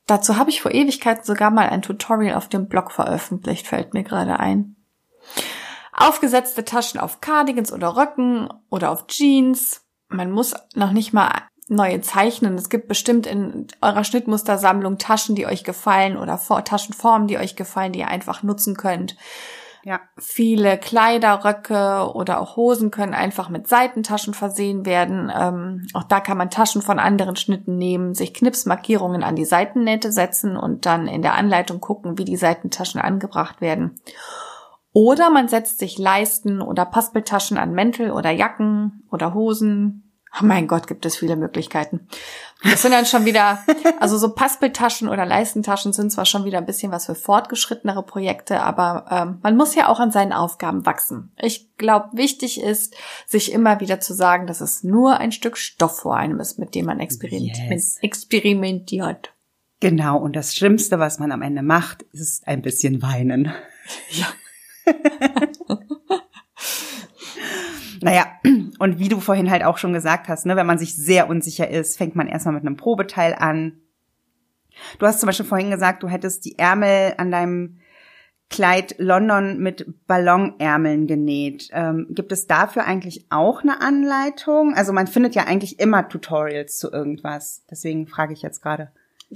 Dazu 0.07 0.37
habe 0.37 0.51
ich 0.51 0.61
vor 0.61 0.71
Ewigkeiten 0.71 1.25
sogar 1.25 1.51
mal 1.51 1.67
ein 1.67 1.81
Tutorial 1.81 2.37
auf 2.37 2.47
dem 2.47 2.69
Blog 2.69 2.93
veröffentlicht, 2.93 3.67
fällt 3.67 3.93
mir 3.93 4.03
gerade 4.03 4.39
ein. 4.39 4.77
Aufgesetzte 5.91 6.63
Taschen 6.63 7.01
auf 7.01 7.19
Cardigans 7.19 7.73
oder 7.73 7.97
Röcken 7.97 8.47
oder 8.69 8.89
auf 8.89 9.07
Jeans. 9.07 9.82
Man 10.13 10.31
muss 10.31 10.53
noch 10.75 10.91
nicht 10.91 11.13
mal 11.13 11.31
neue 11.67 12.01
zeichnen. 12.01 12.55
Es 12.55 12.69
gibt 12.69 12.87
bestimmt 12.87 13.25
in 13.25 13.67
eurer 13.81 14.03
Schnittmustersammlung 14.03 14.97
Taschen, 14.97 15.35
die 15.35 15.47
euch 15.47 15.63
gefallen 15.63 16.17
oder 16.17 16.39
Taschenformen, 16.63 17.27
die 17.27 17.37
euch 17.37 17.55
gefallen, 17.55 17.93
die 17.93 17.99
ihr 17.99 18.07
einfach 18.07 18.43
nutzen 18.43 18.75
könnt. 18.75 19.15
Ja. 19.85 19.99
Viele 20.17 20.77
Kleider, 20.77 21.43
Röcke 21.43 22.13
oder 22.13 22.39
auch 22.39 22.55
Hosen 22.55 22.89
können 22.89 23.13
einfach 23.13 23.49
mit 23.49 23.67
Seitentaschen 23.67 24.33
versehen 24.33 24.85
werden. 24.85 25.29
Ähm, 25.35 25.87
auch 25.93 26.03
da 26.03 26.21
kann 26.21 26.37
man 26.37 26.49
Taschen 26.49 26.81
von 26.81 26.99
anderen 26.99 27.35
Schnitten 27.35 27.77
nehmen, 27.77 28.13
sich 28.13 28.33
Knipsmarkierungen 28.33 29.23
an 29.23 29.35
die 29.35 29.43
Seitennähte 29.43 30.13
setzen 30.13 30.55
und 30.55 30.85
dann 30.85 31.07
in 31.07 31.21
der 31.21 31.33
Anleitung 31.33 31.81
gucken, 31.81 32.17
wie 32.17 32.23
die 32.23 32.37
Seitentaschen 32.37 33.01
angebracht 33.01 33.59
werden. 33.59 33.99
Oder 34.93 35.29
man 35.29 35.49
setzt 35.49 35.79
sich 35.79 35.97
Leisten 35.97 36.61
oder 36.61 36.85
Paspeltaschen 36.85 37.57
an 37.57 37.73
Mäntel 37.73 38.11
oder 38.11 38.29
Jacken 38.29 39.03
oder 39.11 39.33
Hosen, 39.33 40.02
Oh 40.41 40.45
mein 40.45 40.67
Gott, 40.67 40.87
gibt 40.87 41.05
es 41.05 41.17
viele 41.17 41.35
Möglichkeiten. 41.35 42.07
Das 42.63 42.81
sind 42.81 42.91
dann 42.91 43.05
schon 43.05 43.25
wieder, 43.25 43.59
also 43.99 44.17
so 44.17 44.33
Paspeltaschen 44.33 45.07
oder 45.07 45.25
Leistentaschen 45.25 45.93
sind 45.93 46.11
zwar 46.11 46.25
schon 46.25 46.43
wieder 46.45 46.57
ein 46.57 46.65
bisschen 46.65 46.91
was 46.91 47.05
für 47.05 47.13
fortgeschrittenere 47.13 48.03
Projekte, 48.03 48.61
aber 48.61 49.05
ähm, 49.11 49.39
man 49.43 49.55
muss 49.55 49.75
ja 49.75 49.89
auch 49.89 49.99
an 49.99 50.11
seinen 50.11 50.33
Aufgaben 50.33 50.85
wachsen. 50.85 51.31
Ich 51.39 51.75
glaube, 51.77 52.09
wichtig 52.13 52.61
ist, 52.61 52.95
sich 53.27 53.51
immer 53.51 53.79
wieder 53.79 53.99
zu 53.99 54.13
sagen, 54.13 54.47
dass 54.47 54.61
es 54.61 54.83
nur 54.83 55.17
ein 55.17 55.31
Stück 55.31 55.57
Stoff 55.57 55.99
vor 55.99 56.15
einem 56.15 56.39
ist, 56.39 56.57
mit 56.57 56.73
dem 56.73 56.85
man 56.85 56.99
experimentiert. 56.99 57.69
Yes. 57.69 57.97
experimentiert. 58.01 59.33
Genau, 59.81 60.17
und 60.17 60.35
das 60.35 60.55
Schlimmste, 60.55 60.97
was 60.97 61.19
man 61.19 61.31
am 61.31 61.41
Ende 61.41 61.61
macht, 61.61 62.03
ist 62.13 62.47
ein 62.47 62.61
bisschen 62.61 63.01
weinen. 63.01 63.53
Ja. 64.11 64.27
Naja, 68.03 68.25
und 68.79 68.99
wie 68.99 69.09
du 69.09 69.19
vorhin 69.19 69.49
halt 69.49 69.63
auch 69.63 69.77
schon 69.77 69.93
gesagt 69.93 70.27
hast, 70.27 70.45
ne, 70.45 70.55
wenn 70.55 70.67
man 70.67 70.77
sich 70.77 70.95
sehr 70.95 71.29
unsicher 71.29 71.69
ist, 71.69 71.97
fängt 71.97 72.15
man 72.15 72.27
erstmal 72.27 72.55
mit 72.55 72.65
einem 72.65 72.77
Probeteil 72.77 73.33
an. 73.33 73.79
Du 74.99 75.05
hast 75.05 75.19
zum 75.19 75.27
Beispiel 75.27 75.45
vorhin 75.45 75.71
gesagt, 75.71 76.03
du 76.03 76.07
hättest 76.07 76.45
die 76.45 76.57
Ärmel 76.57 77.13
an 77.17 77.31
deinem 77.31 77.79
Kleid 78.49 78.95
London 78.99 79.57
mit 79.59 80.05
Ballonärmeln 80.05 81.07
genäht. 81.07 81.69
Ähm, 81.71 82.07
gibt 82.11 82.31
es 82.31 82.45
dafür 82.45 82.85
eigentlich 82.85 83.25
auch 83.29 83.63
eine 83.63 83.81
Anleitung? 83.81 84.75
Also 84.75 84.93
man 84.93 85.07
findet 85.07 85.33
ja 85.33 85.45
eigentlich 85.45 85.79
immer 85.79 86.07
Tutorials 86.07 86.77
zu 86.77 86.91
irgendwas. 86.91 87.65
Deswegen 87.71 88.05
frage 88.05 88.33
ich 88.33 88.43
jetzt 88.43 88.61
gerade. 88.61 88.91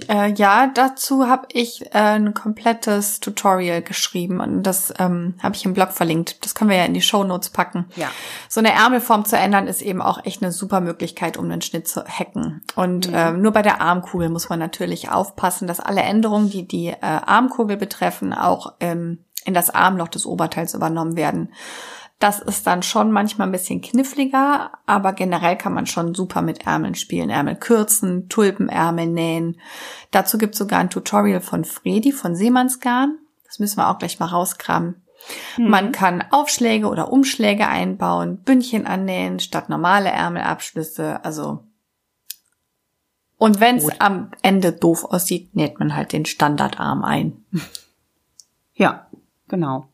Äh, 0.08 0.32
ja, 0.34 0.66
dazu 0.66 1.26
habe 1.26 1.46
ich 1.52 1.86
äh, 1.86 1.98
ein 1.98 2.34
komplettes 2.34 3.20
Tutorial 3.20 3.82
geschrieben 3.82 4.40
und 4.40 4.62
das 4.62 4.92
ähm, 4.98 5.34
habe 5.42 5.56
ich 5.56 5.64
im 5.64 5.74
Blog 5.74 5.92
verlinkt. 5.92 6.44
Das 6.44 6.54
können 6.54 6.70
wir 6.70 6.76
ja 6.76 6.84
in 6.84 6.94
die 6.94 7.02
Show 7.02 7.24
Notes 7.24 7.50
packen. 7.50 7.86
Ja. 7.96 8.08
So 8.48 8.60
eine 8.60 8.72
Ärmelform 8.72 9.24
zu 9.24 9.36
ändern 9.36 9.66
ist 9.66 9.82
eben 9.82 10.02
auch 10.02 10.24
echt 10.24 10.42
eine 10.42 10.52
super 10.52 10.80
Möglichkeit, 10.80 11.36
um 11.36 11.48
den 11.48 11.62
Schnitt 11.62 11.88
zu 11.88 12.04
hacken. 12.04 12.62
Und 12.76 13.08
mhm. 13.08 13.14
äh, 13.14 13.32
nur 13.32 13.52
bei 13.52 13.62
der 13.62 13.80
Armkugel 13.80 14.28
muss 14.28 14.48
man 14.48 14.58
natürlich 14.58 15.10
aufpassen, 15.10 15.66
dass 15.66 15.80
alle 15.80 16.02
Änderungen, 16.02 16.50
die 16.50 16.66
die 16.66 16.88
äh, 16.88 16.96
Armkugel 17.00 17.76
betreffen, 17.76 18.32
auch 18.32 18.74
ähm, 18.80 19.24
in 19.44 19.54
das 19.54 19.70
Armloch 19.70 20.08
des 20.08 20.26
Oberteils 20.26 20.74
übernommen 20.74 21.16
werden. 21.16 21.52
Das 22.18 22.40
ist 22.40 22.66
dann 22.66 22.82
schon 22.82 23.12
manchmal 23.12 23.46
ein 23.46 23.52
bisschen 23.52 23.80
kniffliger, 23.80 24.72
aber 24.86 25.12
generell 25.12 25.56
kann 25.56 25.72
man 25.72 25.86
schon 25.86 26.14
super 26.14 26.42
mit 26.42 26.66
Ärmeln 26.66 26.96
spielen. 26.96 27.30
Ärmel 27.30 27.54
kürzen, 27.54 28.28
Tulpenärmel 28.28 29.06
nähen. 29.06 29.60
Dazu 30.10 30.36
gibt 30.36 30.54
es 30.54 30.58
sogar 30.58 30.80
ein 30.80 30.90
Tutorial 30.90 31.40
von 31.40 31.64
Fredi 31.64 32.10
von 32.10 32.34
Seemannsgarn. 32.34 33.18
Das 33.46 33.60
müssen 33.60 33.78
wir 33.78 33.88
auch 33.88 33.98
gleich 33.98 34.18
mal 34.18 34.26
rauskramen. 34.26 35.02
Mhm. 35.56 35.68
Man 35.68 35.92
kann 35.92 36.24
Aufschläge 36.30 36.88
oder 36.88 37.12
Umschläge 37.12 37.68
einbauen, 37.68 38.42
Bündchen 38.42 38.86
annähen 38.86 39.38
statt 39.38 39.68
normale 39.68 40.10
Ärmelabschlüsse. 40.10 41.24
Also 41.24 41.64
und 43.36 43.60
wenn 43.60 43.76
es 43.76 44.00
am 44.00 44.32
Ende 44.42 44.72
doof 44.72 45.04
aussieht, 45.04 45.54
näht 45.54 45.78
man 45.78 45.94
halt 45.94 46.12
den 46.12 46.24
Standardarm 46.24 47.04
ein. 47.04 47.44
Ja, 48.74 49.08
genau. 49.48 49.88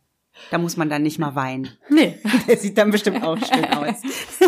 Da 0.50 0.58
muss 0.58 0.76
man 0.76 0.88
dann 0.90 1.02
nicht 1.02 1.18
mal 1.18 1.34
weinen. 1.34 1.68
Nee. 1.88 2.18
Der 2.48 2.56
sieht 2.56 2.78
dann 2.78 2.90
bestimmt 2.90 3.22
auch 3.22 3.38
schön 3.38 3.64
aus. 3.66 3.96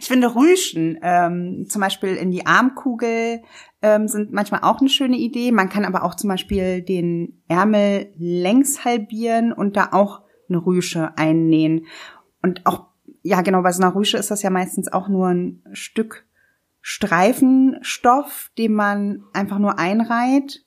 ich 0.00 0.06
finde 0.06 0.34
Rüschen, 0.34 0.98
ähm, 1.02 1.66
zum 1.68 1.80
Beispiel 1.80 2.14
in 2.16 2.30
die 2.30 2.46
Armkugel, 2.46 3.42
ähm, 3.82 4.08
sind 4.08 4.32
manchmal 4.32 4.62
auch 4.62 4.80
eine 4.80 4.88
schöne 4.88 5.16
Idee. 5.16 5.52
Man 5.52 5.68
kann 5.68 5.84
aber 5.84 6.04
auch 6.04 6.14
zum 6.14 6.28
Beispiel 6.28 6.82
den 6.82 7.42
Ärmel 7.48 8.12
längs 8.16 8.84
halbieren 8.84 9.52
und 9.52 9.76
da 9.76 9.90
auch 9.92 10.22
eine 10.48 10.64
Rüsche 10.64 11.16
einnähen. 11.16 11.86
Und 12.42 12.66
auch, 12.66 12.86
ja 13.22 13.42
genau, 13.42 13.62
bei 13.62 13.72
so 13.72 13.82
einer 13.82 13.94
Rüsche 13.94 14.16
ist 14.16 14.30
das 14.30 14.42
ja 14.42 14.50
meistens 14.50 14.90
auch 14.90 15.08
nur 15.08 15.28
ein 15.28 15.62
Stück 15.72 16.26
Streifenstoff, 16.80 18.50
den 18.56 18.72
man 18.72 19.24
einfach 19.32 19.58
nur 19.58 19.78
einreiht. 19.78 20.64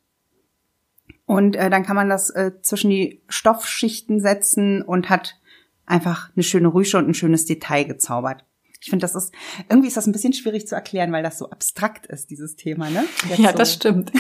Und 1.32 1.56
äh, 1.56 1.70
dann 1.70 1.86
kann 1.86 1.96
man 1.96 2.10
das 2.10 2.30
äh, 2.30 2.52
zwischen 2.62 2.90
die 2.90 3.22
Stoffschichten 3.30 4.20
setzen 4.20 4.82
und 4.82 5.10
hat 5.10 5.40
einfach 5.86 6.30
eine 6.36 6.44
schöne 6.44 6.74
Rüsche 6.74 6.98
und 6.98 7.08
ein 7.08 7.14
schönes 7.14 7.46
Detail 7.46 7.86
gezaubert. 7.86 8.44
Ich 8.82 8.90
finde, 8.90 9.04
das 9.04 9.16
ist, 9.16 9.34
irgendwie 9.70 9.88
ist 9.88 9.96
das 9.96 10.08
ein 10.08 10.12
bisschen 10.12 10.34
schwierig 10.34 10.68
zu 10.68 10.76
erklären, 10.76 11.14
weil 11.14 11.24
das 11.24 11.38
so 11.38 11.50
abstrakt 11.50 12.06
ist, 12.08 12.32
dieses 12.32 12.58
Thema, 12.58 12.90
ne? 12.90 13.06
Jetzt 13.30 13.40
ja, 13.40 13.52
so. 13.52 13.58
das 13.60 13.74
stimmt. 13.74 14.12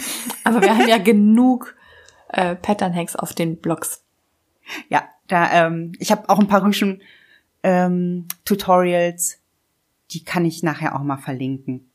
Aber 0.45 0.61
wir 0.61 0.69
haben 0.69 0.87
ja 0.87 0.99
genug 0.99 1.75
äh, 2.29 2.55
Pattern-Hacks 2.55 3.17
auf 3.17 3.33
den 3.33 3.57
Blogs. 3.57 4.05
Ja, 4.87 5.03
da, 5.27 5.67
ähm, 5.67 5.91
ich 5.99 6.13
habe 6.13 6.29
auch 6.29 6.39
ein 6.39 6.47
paar 6.47 6.63
Rüschen 6.63 7.01
ähm, 7.61 8.29
Tutorials, 8.45 9.39
die 10.11 10.23
kann 10.23 10.45
ich 10.45 10.63
nachher 10.63 10.95
auch 10.95 11.03
mal 11.03 11.17
verlinken. 11.17 11.91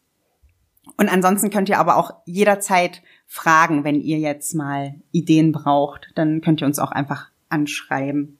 Und 0.99 1.09
ansonsten 1.09 1.49
könnt 1.49 1.71
ihr 1.71 1.79
aber 1.79 1.97
auch 1.97 2.11
jederzeit 2.27 3.03
fragen, 3.27 3.85
wenn 3.85 4.01
ihr 4.01 4.19
jetzt 4.19 4.55
mal 4.55 4.95
Ideen 5.13 5.53
braucht, 5.53 6.11
dann 6.15 6.41
könnt 6.41 6.61
ihr 6.61 6.67
uns 6.67 6.79
auch 6.79 6.93
einfach 6.93 7.31
anschreiben. 7.49 8.39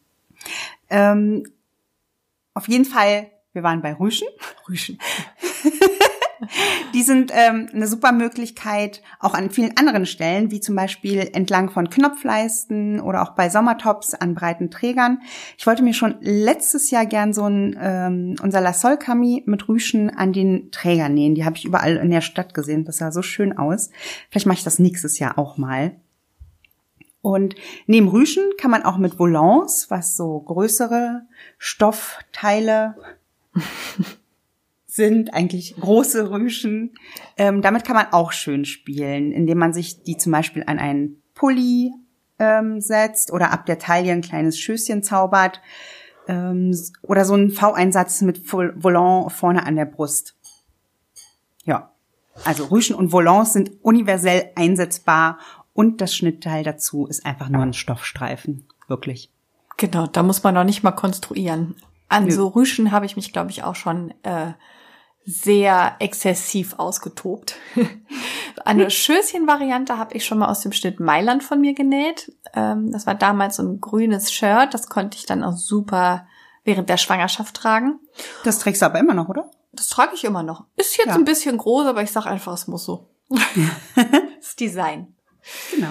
Ähm, 0.89 1.45
auf 2.55 2.69
jeden 2.69 2.85
Fall, 2.85 3.31
wir 3.53 3.63
waren 3.63 3.83
bei 3.83 3.93
Rüschen. 3.93 4.29
Rüschen. 4.69 4.99
Die 6.95 7.03
sind 7.03 7.33
ähm, 7.35 7.69
eine 7.73 7.87
super 7.87 8.13
Möglichkeit, 8.13 9.03
auch 9.21 9.35
an 9.35 9.51
vielen 9.51 9.77
anderen 9.77 10.07
Stellen, 10.07 10.51
wie 10.51 10.61
zum 10.61 10.75
Beispiel 10.75 11.31
entlang 11.33 11.71
von 11.71 11.91
Knopfleisten 11.91 13.01
oder 13.01 13.23
auch 13.23 13.31
bei 13.31 13.49
Sommertops 13.49 14.15
an 14.15 14.35
breiten 14.35 14.71
Trägern. 14.71 15.21
Ich 15.57 15.67
wollte 15.67 15.83
mir 15.83 15.95
schon 15.95 16.17
letztes 16.21 16.91
Jahr 16.91 17.07
gern 17.07 17.33
so 17.33 17.45
ein 17.45 17.77
ähm, 17.81 18.37
unser 18.43 18.61
La 18.61 18.73
Sol 18.73 18.97
Kami 18.97 19.43
mit 19.47 19.69
Rüschen 19.69 20.11
an 20.11 20.33
den 20.33 20.71
Trägern 20.71 21.15
nähen. 21.15 21.35
Die 21.35 21.45
habe 21.45 21.57
ich 21.57 21.65
überall 21.65 21.97
in 21.97 22.11
der 22.11 22.21
Stadt 22.21 22.55
gesehen. 22.55 22.85
Das 22.85 22.99
sah 22.99 23.11
so 23.11 23.23
schön 23.23 23.57
aus. 23.57 23.91
Vielleicht 24.31 24.47
mache 24.47 24.59
ich 24.59 24.65
das 24.65 24.79
nächstes 24.79 25.19
Jahr 25.19 25.39
auch 25.39 25.57
mal. 25.57 25.97
Und 27.23 27.57
neben 27.87 28.07
Rüschen 28.07 28.45
kann 28.57 28.71
man 28.71 28.85
auch 28.85 28.99
mit 28.99 29.19
Volants, 29.19 29.91
was 29.91 30.17
so 30.17 30.39
größere 30.39 31.23
Stoffteile 31.59 32.95
sind, 34.97 35.33
eigentlich 35.35 35.77
große 35.79 36.31
Rüschen. 36.31 36.95
Ähm, 37.37 37.63
damit 37.63 37.85
kann 37.85 37.97
man 37.97 38.13
auch 38.13 38.33
schön 38.33 38.65
spielen, 38.65 39.31
indem 39.33 39.59
man 39.59 39.73
sich 39.73 40.03
die 40.03 40.17
zum 40.17 40.33
Beispiel 40.33 40.65
an 40.67 40.79
einen 40.79 41.23
Pulli 41.35 41.93
ähm, 42.39 42.81
setzt 42.81 43.33
oder 43.33 43.53
ab 43.53 43.67
der 43.67 43.79
Taille 43.79 44.13
ein 44.13 44.23
kleines 44.23 44.59
Schößchen 44.59 45.03
zaubert 45.03 45.61
ähm, 46.29 46.77
oder 47.03 47.25
so 47.25 47.35
ein 47.35 47.51
V-Einsatz 47.51 48.23
mit 48.23 48.53
Volant 48.53 49.33
vorne 49.33 49.65
an 49.65 49.77
der 49.77 49.85
Brust. 49.85 50.37
Ja, 51.65 51.93
also 52.45 52.65
Rüschen 52.67 52.97
und 52.97 53.13
Volants 53.13 53.53
sind 53.53 53.73
universell 53.83 54.51
einsetzbar 54.55 55.39
und 55.73 56.01
das 56.01 56.15
Schnittteil 56.15 56.65
dazu 56.65 57.07
ist 57.07 57.25
einfach 57.25 57.49
nur 57.49 57.63
ein 57.63 57.73
Stoffstreifen, 57.73 58.67
wirklich. 58.89 59.31
Genau, 59.77 60.07
da 60.07 60.23
muss 60.23 60.43
man 60.43 60.55
noch 60.55 60.65
nicht 60.65 60.83
mal 60.83 60.93
konstruieren. 60.93 61.77
An 62.09 62.27
Nö. 62.27 62.31
so 62.31 62.49
Rüschen 62.49 62.93
habe 62.93 63.05
ich 63.05 63.17
mich, 63.17 63.33
glaube 63.33 63.51
ich, 63.51 63.63
auch 63.63 63.75
schon 63.75 64.15
äh, 64.23 64.53
sehr 65.27 65.97
exzessiv 65.99 66.75
ausgetobt. 66.79 67.57
Eine 68.65 68.91
Schößchen-Variante 68.91 69.99
habe 69.99 70.15
ich 70.15 70.25
schon 70.25 70.39
mal 70.39 70.49
aus 70.49 70.61
dem 70.61 70.73
Schnitt 70.73 71.01
Mailand 71.01 71.43
von 71.43 71.61
mir 71.61 71.75
genäht. 71.75 72.33
Ähm, 72.55 72.93
das 72.93 73.07
war 73.07 73.17
damals 73.17 73.57
so 73.57 73.65
ein 73.65 73.81
grünes 73.81 74.33
Shirt. 74.33 74.73
Das 74.73 74.89
konnte 74.89 75.19
ich 75.19 75.27
dann 75.27 75.43
auch 75.43 75.57
super 75.57 76.27
während 76.65 76.89
der 76.89 76.97
Schwangerschaft 76.97 77.57
tragen. 77.57 77.99
Das 78.45 78.61
trägst 78.61 78.83
du 78.83 78.87
aber 78.87 79.01
immer 79.01 79.15
noch, 79.15 79.29
oder? 79.29 79.51
Das 79.73 79.89
trage 79.89 80.15
ich 80.15 80.25
immer 80.25 80.45
noch. 80.45 80.65
Ist 80.77 80.97
jetzt 80.97 81.09
ja. 81.09 81.15
ein 81.15 81.25
bisschen 81.25 81.59
groß, 81.59 81.87
aber 81.87 82.03
ich 82.03 82.13
sag 82.13 82.27
einfach, 82.27 82.55
es 82.55 82.69
muss 82.69 82.85
so. 82.85 83.09
das 84.41 84.55
Design. 84.55 85.15
Genau. 85.73 85.91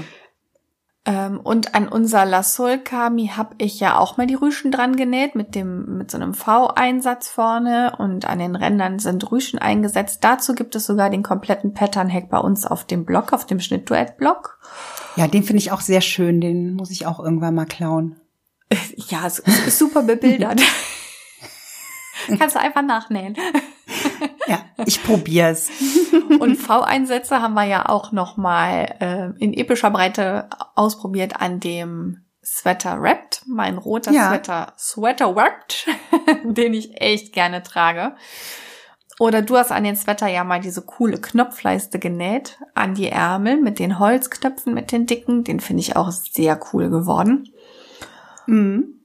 Ähm, 1.08 1.39
und 1.39 1.76
an 1.76 1.88
unser 1.88 2.26
La 2.26 2.41
Sol 2.41 2.80
Kami 2.80 3.28
habe 3.36 3.54
ich 3.60 3.80
ja 3.80 3.98
auch 3.98 4.18
mal 4.18 4.26
die 4.26 4.34
Rüschen 4.34 4.72
dran 4.72 4.96
genäht 4.96 5.36
mit 5.36 5.54
dem 5.54 5.98
mit 6.00 6.10
so 6.10 6.18
einem 6.18 6.34
V-Einsatz 6.34 7.30
vorne 7.30 7.96
und 8.00 8.26
an 8.26 8.39
den 8.39 8.56
Rändern 8.56 8.98
sind 8.98 9.32
Rüschen 9.32 9.60
eingesetzt. 9.60 10.24
Dazu 10.24 10.56
gibt 10.56 10.76
es 10.76 10.88
sogar 10.88 11.12
den 11.12 11.22
kompletten 11.22 11.74
Pattern 11.76 12.12
Hack 12.12 12.30
bei 12.30 12.39
uns 12.39 12.65
auf 12.65 12.86
dem 12.86 13.06
Blog, 13.06 13.34
auf 13.34 13.46
dem 13.46 13.60
Schnittduett 13.60 14.18
Blog. 14.18 14.60
Ja, 15.15 15.28
den 15.28 15.44
finde 15.44 15.60
ich 15.60 15.72
auch 15.72 15.82
sehr 15.82 16.02
schön. 16.02 16.41
Den 16.41 16.74
muss 16.74 16.89
ich 16.89 17.06
auch 17.06 17.20
irgendwann 17.20 17.56
mal 17.56 17.65
klauen. 17.65 18.20
Ja, 19.10 19.30
super 19.30 20.02
bebildert. 20.02 20.62
Kannst 22.39 22.56
du 22.56 22.60
einfach 22.60 22.82
nachnähen. 22.82 23.36
Ja, 24.48 24.60
ich 24.86 25.04
probier's. 25.04 25.70
Und 26.40 26.56
V-Einsätze 26.58 27.42
haben 27.42 27.54
wir 27.54 27.64
ja 27.64 27.88
auch 27.88 28.12
noch 28.12 28.38
mal 28.38 28.96
äh, 29.00 29.44
in 29.44 29.54
epischer 29.54 29.92
Breite 29.92 30.50
ausprobiert 30.76 31.42
an 31.42 31.60
dem 31.60 32.26
Sweater 32.44 33.02
Wrapped, 33.02 33.42
mein 33.48 33.78
roter 33.78 34.12
ja. 34.12 34.30
Sweater 34.30 34.74
Sweater 34.78 35.36
Wrapped, 35.36 35.88
den 36.44 36.74
ich 36.74 37.02
echt 37.02 37.34
gerne 37.34 37.64
trage. 37.64 38.16
Oder 39.18 39.42
du 39.42 39.58
hast 39.58 39.72
an 39.72 39.84
den 39.84 39.96
Sweater 39.96 40.28
ja 40.28 40.44
mal 40.44 40.60
diese 40.60 40.82
coole 40.82 41.20
Knopfleiste 41.20 42.00
genäht 42.00 42.60
an 42.74 42.96
die 42.96 43.10
Ärmel 43.10 43.62
mit 43.62 43.80
den 43.80 43.98
Holzknöpfen, 43.98 44.74
mit 44.74 44.92
den 44.92 45.06
dicken. 45.06 45.44
Den 45.44 45.62
finde 45.62 45.82
ich 45.82 45.96
auch 45.96 46.12
sehr 46.12 46.60
cool 46.74 46.90
geworden. 46.90 47.50
Mhm. 48.46 49.00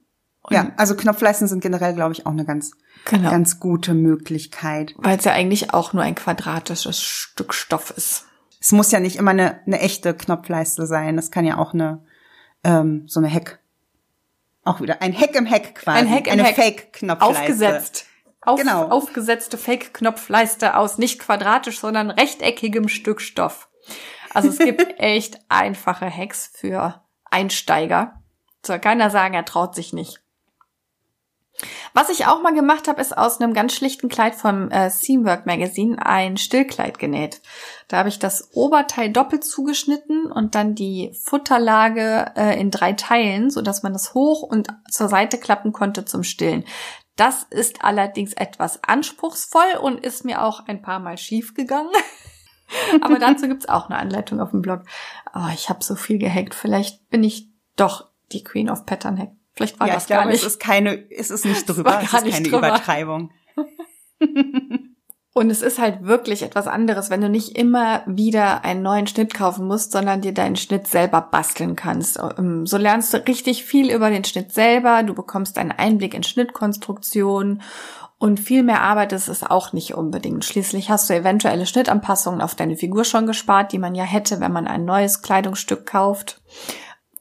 Ja, 0.49 0.71
also 0.77 0.95
Knopfleisten 0.95 1.47
sind 1.47 1.61
generell, 1.61 1.93
glaube 1.93 2.13
ich, 2.13 2.25
auch 2.25 2.31
eine 2.31 2.45
ganz 2.45 2.71
genau. 3.05 3.29
ganz 3.29 3.59
gute 3.59 3.93
Möglichkeit. 3.93 4.95
Weil 4.97 5.17
es 5.17 5.25
ja 5.25 5.33
eigentlich 5.33 5.73
auch 5.73 5.93
nur 5.93 6.03
ein 6.03 6.15
quadratisches 6.15 7.01
Stück 7.01 7.53
Stoff 7.53 7.93
ist. 7.95 8.25
Es 8.59 8.71
muss 8.71 8.91
ja 8.91 8.99
nicht 8.99 9.17
immer 9.17 9.31
eine, 9.31 9.59
eine 9.65 9.79
echte 9.79 10.13
Knopfleiste 10.15 10.87
sein. 10.87 11.17
Es 11.17 11.31
kann 11.31 11.45
ja 11.45 11.57
auch 11.57 11.73
eine 11.73 12.03
ähm, 12.63 13.07
so 13.07 13.19
eine 13.19 13.29
Heck. 13.29 13.59
Auch 14.63 14.81
wieder 14.81 15.01
ein 15.01 15.13
Heck 15.13 15.35
im 15.35 15.45
Heck 15.45 15.75
quasi. 15.75 15.99
Ein 15.99 16.07
Heck 16.07 16.27
im 16.27 16.33
eine 16.33 16.45
Fake-Knopfleiste. 16.45 17.41
Aufgesetzt. 17.41 18.05
Auf, 18.41 18.59
genau. 18.59 18.87
Aufgesetzte 18.89 19.57
Fake-Knopfleiste 19.57 20.75
aus 20.75 20.97
nicht 20.97 21.19
quadratisch, 21.19 21.79
sondern 21.79 22.11
rechteckigem 22.11 22.87
Stück 22.87 23.21
Stoff. 23.21 23.69
Also 24.33 24.49
es 24.49 24.59
gibt 24.59 24.85
echt 24.99 25.39
einfache 25.49 26.09
Hacks 26.09 26.51
für 26.53 27.01
Einsteiger. 27.25 28.21
Soll 28.63 28.79
keiner 28.79 29.09
sagen, 29.09 29.33
er 29.33 29.45
traut 29.45 29.75
sich 29.75 29.93
nicht. 29.93 30.21
Was 31.93 32.09
ich 32.09 32.25
auch 32.25 32.41
mal 32.41 32.53
gemacht 32.53 32.87
habe, 32.87 33.01
ist 33.01 33.17
aus 33.17 33.39
einem 33.39 33.53
ganz 33.53 33.73
schlichten 33.73 34.09
Kleid 34.09 34.35
vom 34.35 34.71
äh, 34.71 34.89
Seamwork 34.89 35.45
Magazine 35.45 36.03
ein 36.03 36.37
Stillkleid 36.37 36.97
genäht. 36.97 37.41
Da 37.87 37.97
habe 37.97 38.09
ich 38.09 38.19
das 38.19 38.49
Oberteil 38.53 39.11
doppelt 39.11 39.43
zugeschnitten 39.43 40.31
und 40.31 40.55
dann 40.55 40.75
die 40.75 41.13
Futterlage 41.21 42.31
äh, 42.35 42.59
in 42.59 42.71
drei 42.71 42.93
Teilen, 42.93 43.49
so 43.49 43.61
dass 43.61 43.83
man 43.83 43.93
das 43.93 44.13
hoch 44.13 44.41
und 44.43 44.69
zur 44.89 45.09
Seite 45.09 45.37
klappen 45.37 45.73
konnte 45.73 46.05
zum 46.05 46.23
Stillen. 46.23 46.63
Das 47.15 47.43
ist 47.49 47.83
allerdings 47.83 48.33
etwas 48.33 48.83
anspruchsvoll 48.83 49.77
und 49.81 49.99
ist 50.03 50.25
mir 50.25 50.43
auch 50.43 50.67
ein 50.67 50.81
paar 50.81 50.99
Mal 50.99 51.17
schief 51.17 51.53
gegangen. 51.53 51.91
Aber 53.01 53.19
dazu 53.19 53.47
gibt's 53.47 53.67
auch 53.67 53.89
eine 53.89 53.99
Anleitung 53.99 54.39
auf 54.39 54.51
dem 54.51 54.61
Blog. 54.61 54.83
Oh, 55.35 55.49
ich 55.53 55.69
habe 55.69 55.83
so 55.83 55.95
viel 55.95 56.17
gehackt. 56.17 56.55
Vielleicht 56.55 57.09
bin 57.09 57.23
ich 57.23 57.49
doch 57.75 58.09
die 58.31 58.43
Queen 58.43 58.69
of 58.69 58.85
Pattern 58.85 59.19
Hack. 59.19 59.31
Vielleicht 59.53 59.79
war 59.79 59.87
ja, 59.87 59.95
das 59.95 60.03
ich 60.03 60.09
gar 60.09 60.19
glaube, 60.19 60.31
nicht. 60.31 60.41
Es 60.41 60.47
ist 60.47 60.59
keine, 60.59 61.11
es 61.11 61.31
ist 61.31 61.45
nicht 61.45 61.65
drüber, 61.67 61.99
es, 62.01 62.13
es 62.13 62.21
ist 62.23 62.33
keine 62.33 62.49
drüber. 62.49 62.67
Übertreibung. 62.69 63.31
Und 65.33 65.49
es 65.49 65.61
ist 65.61 65.79
halt 65.79 66.03
wirklich 66.03 66.43
etwas 66.43 66.67
anderes, 66.67 67.09
wenn 67.09 67.21
du 67.21 67.29
nicht 67.29 67.57
immer 67.57 68.03
wieder 68.05 68.65
einen 68.65 68.81
neuen 68.81 69.07
Schnitt 69.07 69.33
kaufen 69.33 69.65
musst, 69.65 69.93
sondern 69.93 70.19
dir 70.19 70.33
deinen 70.33 70.57
Schnitt 70.57 70.87
selber 70.87 71.21
basteln 71.21 71.77
kannst. 71.77 72.19
Ähm, 72.37 72.65
so 72.65 72.77
lernst 72.77 73.13
du 73.13 73.17
richtig 73.25 73.63
viel 73.63 73.91
über 73.91 74.09
den 74.09 74.25
Schnitt 74.25 74.51
selber, 74.51 75.03
du 75.03 75.13
bekommst 75.13 75.57
einen 75.57 75.71
Einblick 75.71 76.13
in 76.13 76.23
Schnittkonstruktion 76.23 77.61
und 78.17 78.41
viel 78.41 78.61
mehr 78.61 78.81
Arbeit 78.81 79.13
ist 79.13 79.29
es 79.29 79.41
auch 79.41 79.71
nicht 79.71 79.95
unbedingt. 79.95 80.43
Schließlich 80.43 80.89
hast 80.89 81.09
du 81.09 81.15
eventuelle 81.15 81.65
Schnittanpassungen 81.65 82.41
auf 82.41 82.53
deine 82.53 82.75
Figur 82.75 83.05
schon 83.05 83.25
gespart, 83.25 83.71
die 83.71 83.79
man 83.79 83.95
ja 83.95 84.03
hätte, 84.03 84.41
wenn 84.41 84.51
man 84.51 84.67
ein 84.67 84.83
neues 84.83 85.21
Kleidungsstück 85.21 85.85
kauft 85.85 86.41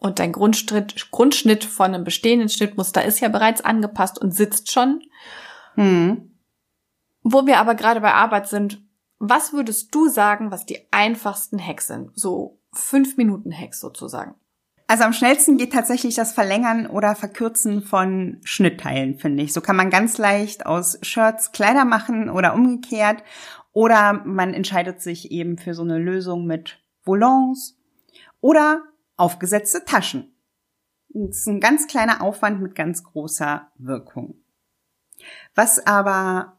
und 0.00 0.18
dein 0.18 0.32
Grundschnitt, 0.32 1.10
Grundschnitt 1.10 1.64
von 1.64 1.94
einem 1.94 2.04
bestehenden 2.04 2.48
Schnittmuster 2.48 3.04
ist 3.04 3.20
ja 3.20 3.28
bereits 3.28 3.60
angepasst 3.60 4.18
und 4.18 4.34
sitzt 4.34 4.72
schon. 4.72 5.02
Hm. 5.74 6.32
Wo 7.22 7.46
wir 7.46 7.58
aber 7.58 7.74
gerade 7.74 8.00
bei 8.00 8.12
Arbeit 8.12 8.48
sind, 8.48 8.82
was 9.18 9.52
würdest 9.52 9.94
du 9.94 10.08
sagen, 10.08 10.50
was 10.50 10.64
die 10.64 10.78
einfachsten 10.90 11.64
Hacks 11.64 11.86
sind? 11.86 12.10
So 12.14 12.58
fünf 12.72 13.18
Minuten 13.18 13.52
Hacks 13.52 13.78
sozusagen. 13.78 14.34
Also 14.86 15.04
am 15.04 15.12
schnellsten 15.12 15.58
geht 15.58 15.72
tatsächlich 15.72 16.16
das 16.16 16.32
Verlängern 16.32 16.86
oder 16.86 17.14
Verkürzen 17.14 17.82
von 17.82 18.38
Schnittteilen, 18.42 19.18
finde 19.18 19.42
ich. 19.42 19.52
So 19.52 19.60
kann 19.60 19.76
man 19.76 19.90
ganz 19.90 20.18
leicht 20.18 20.66
aus 20.66 20.98
Shirts 21.02 21.52
Kleider 21.52 21.84
machen 21.84 22.30
oder 22.30 22.54
umgekehrt. 22.54 23.22
Oder 23.72 24.14
man 24.24 24.54
entscheidet 24.54 25.00
sich 25.00 25.30
eben 25.30 25.58
für 25.58 25.74
so 25.74 25.82
eine 25.82 25.98
Lösung 25.98 26.46
mit 26.46 26.80
Volants 27.04 27.78
oder 28.40 28.82
aufgesetzte 29.20 29.84
Taschen. 29.84 30.34
Das 31.08 31.38
ist 31.38 31.48
ein 31.48 31.60
ganz 31.60 31.86
kleiner 31.86 32.22
Aufwand 32.22 32.60
mit 32.60 32.74
ganz 32.74 33.02
großer 33.02 33.68
Wirkung. 33.76 34.34
Was 35.54 35.84
aber 35.86 36.58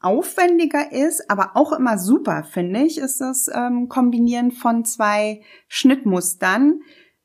aufwendiger 0.00 0.92
ist, 0.92 1.30
aber 1.30 1.56
auch 1.56 1.72
immer 1.72 1.98
super, 1.98 2.44
finde 2.44 2.80
ich, 2.80 2.98
ist 2.98 3.20
das 3.20 3.48
ähm, 3.52 3.88
Kombinieren 3.88 4.50
von 4.50 4.84
zwei 4.84 5.42
Schnittmustern 5.68 6.80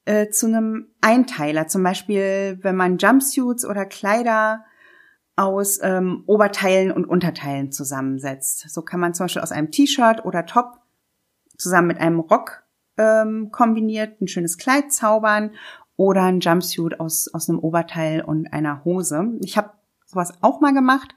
äh, 0.05 0.29
zu 0.29 0.47
einem 0.47 0.93
Einteiler. 1.01 1.67
Zum 1.67 1.83
Beispiel, 1.83 2.59
wenn 2.61 2.75
man 2.75 2.97
Jumpsuits 2.97 3.65
oder 3.65 3.85
Kleider 3.85 4.65
aus 5.35 5.79
ähm, 5.81 6.23
Oberteilen 6.25 6.91
und 6.91 7.05
Unterteilen 7.05 7.71
zusammensetzt. 7.71 8.69
So 8.69 8.81
kann 8.81 8.99
man 8.99 9.13
zum 9.13 9.25
Beispiel 9.25 9.43
aus 9.43 9.51
einem 9.51 9.71
T-Shirt 9.71 10.25
oder 10.25 10.45
Top 10.45 10.79
zusammen 11.57 11.87
mit 11.87 11.99
einem 11.99 12.19
Rock 12.19 12.63
ähm, 12.97 13.49
kombiniert 13.51 14.21
ein 14.21 14.27
schönes 14.27 14.57
Kleid 14.57 14.91
zaubern 14.91 15.51
oder 15.95 16.23
ein 16.23 16.39
Jumpsuit 16.39 16.99
aus, 16.99 17.27
aus 17.33 17.49
einem 17.49 17.59
Oberteil 17.59 18.21
und 18.21 18.53
einer 18.53 18.83
Hose. 18.85 19.37
Ich 19.41 19.57
habe 19.57 19.71
sowas 20.05 20.33
auch 20.41 20.61
mal 20.61 20.73
gemacht 20.73 21.15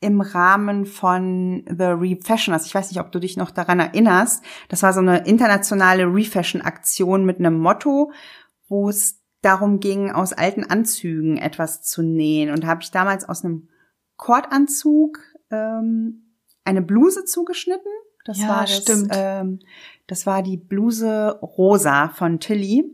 im 0.00 0.20
Rahmen 0.20 0.86
von 0.86 1.64
The 1.66 1.84
Refashioners. 1.84 2.66
Ich 2.66 2.74
weiß 2.74 2.90
nicht, 2.90 3.00
ob 3.00 3.10
du 3.10 3.18
dich 3.18 3.36
noch 3.36 3.50
daran 3.50 3.80
erinnerst. 3.80 4.44
Das 4.68 4.82
war 4.82 4.92
so 4.92 5.00
eine 5.00 5.26
internationale 5.26 6.04
Refashion-Aktion 6.04 7.24
mit 7.24 7.38
einem 7.38 7.58
Motto, 7.58 8.12
wo 8.68 8.88
es 8.88 9.20
darum 9.42 9.80
ging, 9.80 10.10
aus 10.10 10.32
alten 10.32 10.64
Anzügen 10.64 11.36
etwas 11.36 11.82
zu 11.82 12.02
nähen. 12.02 12.50
Und 12.50 12.64
da 12.64 12.68
habe 12.68 12.82
ich 12.82 12.90
damals 12.90 13.28
aus 13.28 13.44
einem 13.44 13.68
Kordanzug 14.16 15.20
ähm, 15.50 16.34
eine 16.64 16.82
Bluse 16.82 17.24
zugeschnitten. 17.24 17.90
Das 18.28 18.40
Ja, 18.40 18.48
war 18.48 18.60
das, 18.60 18.76
stimmt. 18.76 19.08
Ähm, 19.10 19.60
das 20.06 20.26
war 20.26 20.42
die 20.42 20.58
Bluse 20.58 21.38
rosa 21.40 22.10
von 22.10 22.40
Tilly 22.40 22.84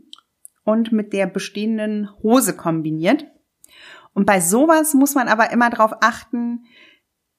und 0.63 0.93
mit 0.93 1.11
der 1.11 1.27
bestehenden 1.27 2.09
Hose 2.23 2.55
kombiniert. 2.55 3.25
Und 4.13 4.25
bei 4.25 4.39
sowas 4.39 4.93
muss 4.93 5.13
man 5.13 5.27
aber 5.27 5.51
immer 5.51 5.69
darauf 5.69 5.91
achten, 5.99 6.63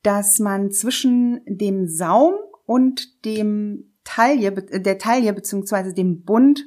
dass 0.02 0.38
man 0.40 0.70
zwischen 0.70 1.40
dem 1.46 1.88
Saum 1.88 2.34
und 2.66 3.24
dem 3.24 3.94
Taille, 4.04 4.48
äh, 4.48 4.78
der 4.82 4.98
Taille 4.98 5.32
beziehungsweise 5.32 5.94
dem 5.94 6.22
Bund, 6.22 6.66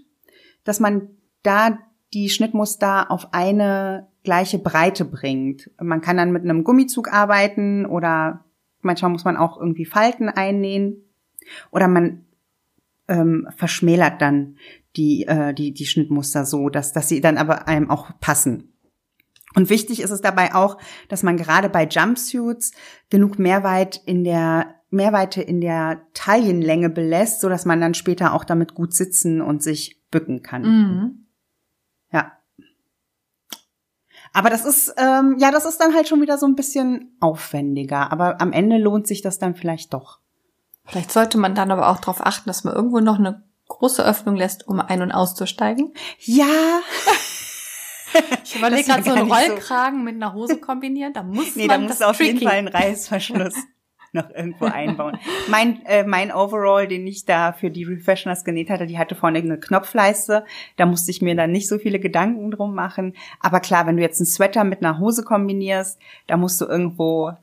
dass 0.64 0.80
man 0.80 1.10
da 1.44 1.78
die 2.12 2.30
Schnittmuster 2.30 3.12
auf 3.12 3.36
eine 3.36 4.08
gleiche 4.24 4.58
Breite 4.58 5.06
bringt. 5.06 5.70
Man 5.80 6.02
kann 6.02 6.18
dann 6.18 6.32
mit 6.32 6.44
einem 6.44 6.64
Gummizug 6.64 7.14
arbeiten 7.14 7.86
oder 7.86 8.46
manchmal 8.82 9.12
muss 9.12 9.26
man 9.26 9.38
auch 9.38 9.60
irgendwie 9.60 9.86
Falten 9.86 10.28
einnähen 10.28 11.06
oder 11.72 11.88
man 11.88 12.26
ähm, 13.08 13.48
verschmälert 13.56 14.22
dann 14.22 14.58
die, 14.96 15.26
äh, 15.28 15.54
die, 15.54 15.74
die 15.74 15.86
Schnittmuster 15.86 16.46
so, 16.46 16.70
dass, 16.70 16.94
dass 16.94 17.10
sie 17.10 17.22
dann 17.22 17.38
aber 17.38 17.68
einem 17.68 17.90
auch 17.90 18.12
passen. 18.20 18.74
Und 19.56 19.70
wichtig 19.70 20.02
ist 20.02 20.12
es 20.12 20.22
dabei 20.22 20.54
auch, 20.54 20.78
dass 21.08 21.24
man 21.24 21.38
gerade 21.38 21.70
bei 21.70 21.86
Jumpsuits 21.86 22.72
genug 23.10 23.40
Mehrweit 23.40 24.02
in 24.06 24.24
der 24.24 24.76
Mehrweite 24.92 25.42
in 25.42 25.62
der 25.62 26.02
Taillenlänge 26.14 26.90
belässt, 26.90 27.42
so 27.42 27.50
dass 27.50 27.66
man 27.66 27.80
dann 27.80 27.94
später 27.94 28.34
auch 28.34 28.44
damit 28.44 28.74
gut 28.74 28.94
sitzen 28.94 29.42
und 29.42 29.62
sich 29.62 30.02
bücken 30.10 30.42
kann. 30.42 30.62
Mhm. 30.64 31.26
Ja. 32.12 32.34
Aber 34.34 34.50
das 34.50 34.66
ist, 34.66 34.94
ähm, 34.98 35.38
ja, 35.40 35.52
das 35.52 35.66
ist 35.66 35.78
dann 35.78 35.94
halt 35.94 36.08
schon 36.08 36.22
wieder 36.22 36.38
so 36.38 36.48
ein 36.48 36.56
bisschen 36.56 37.16
aufwendiger. 37.20 38.12
Aber 38.12 38.42
am 38.42 38.52
Ende 38.52 38.78
lohnt 38.78 39.08
sich 39.08 39.22
das 39.22 39.38
dann 39.38 39.56
vielleicht 39.56 39.94
doch. 39.94 40.20
Vielleicht 40.90 41.12
sollte 41.12 41.38
man 41.38 41.56
dann 41.56 41.72
aber 41.72 41.90
auch 41.90 42.00
darauf 42.00 42.26
achten, 42.26 42.50
dass 42.50 42.64
man 42.64 42.74
irgendwo 42.74 43.00
noch 43.00 43.20
eine 43.20 43.44
große 43.68 44.04
Öffnung 44.04 44.36
lässt, 44.36 44.68
um 44.68 44.80
ein- 44.80 45.02
und 45.02 45.12
auszusteigen. 45.12 45.94
Ja, 46.20 46.82
Ich 48.44 48.56
überlege 48.56 48.84
gerade 48.88 49.04
so 49.04 49.12
einen 49.12 49.28
nicht 49.28 49.36
so- 49.40 49.52
Rollkragen 49.52 50.04
mit 50.04 50.16
einer 50.16 50.34
Hose 50.34 50.58
kombinieren. 50.58 51.14
Da 51.14 51.22
muss 51.24 51.56
nee, 51.56 51.68
da 51.68 51.74
man 51.76 51.84
musst 51.84 52.02
das 52.02 52.08
du 52.08 52.10
auf 52.10 52.20
jeden 52.20 52.40
tricky. 52.40 52.46
Fall 52.50 52.58
einen 52.58 52.68
Reißverschluss 52.70 53.54
noch 54.14 54.28
irgendwo 54.32 54.66
einbauen. 54.66 55.20
Mein, 55.48 55.86
äh, 55.86 56.04
mein 56.04 56.32
Overall, 56.34 56.88
den 56.88 57.06
ich 57.06 57.26
da 57.26 57.54
für 57.54 57.70
die 57.70 57.84
Refashioners 57.84 58.44
genäht 58.44 58.72
hatte, 58.72 58.88
die 58.88 58.98
hatte 58.98 59.14
vorne 59.14 59.38
eine 59.38 59.60
Knopfleiste. 59.60 60.44
Da 60.78 60.88
musste 60.88 61.12
ich 61.12 61.22
mir 61.22 61.36
dann 61.36 61.52
nicht 61.52 61.68
so 61.68 61.78
viele 61.78 62.00
Gedanken 62.00 62.50
drum 62.50 62.74
machen. 62.74 63.14
Aber 63.40 63.60
klar, 63.60 63.86
wenn 63.86 63.98
du 63.98 64.02
jetzt 64.02 64.20
einen 64.20 64.26
Sweater 64.26 64.64
mit 64.64 64.84
einer 64.84 64.98
Hose 64.98 65.24
kombinierst, 65.24 66.00
da 66.26 66.38
musst 66.38 66.60
du 66.60 66.66
irgendwo 66.66 67.34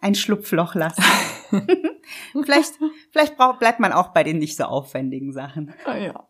ein 0.00 0.14
Schlupfloch 0.14 0.74
lassen. 0.74 1.04
vielleicht, 2.32 2.74
vielleicht 3.10 3.36
braucht, 3.36 3.58
bleibt 3.58 3.80
man 3.80 3.92
auch 3.92 4.08
bei 4.08 4.24
den 4.24 4.38
nicht 4.38 4.56
so 4.56 4.64
aufwendigen 4.64 5.32
Sachen. 5.32 5.74
Ah, 5.84 5.96
Ja. 5.96 6.24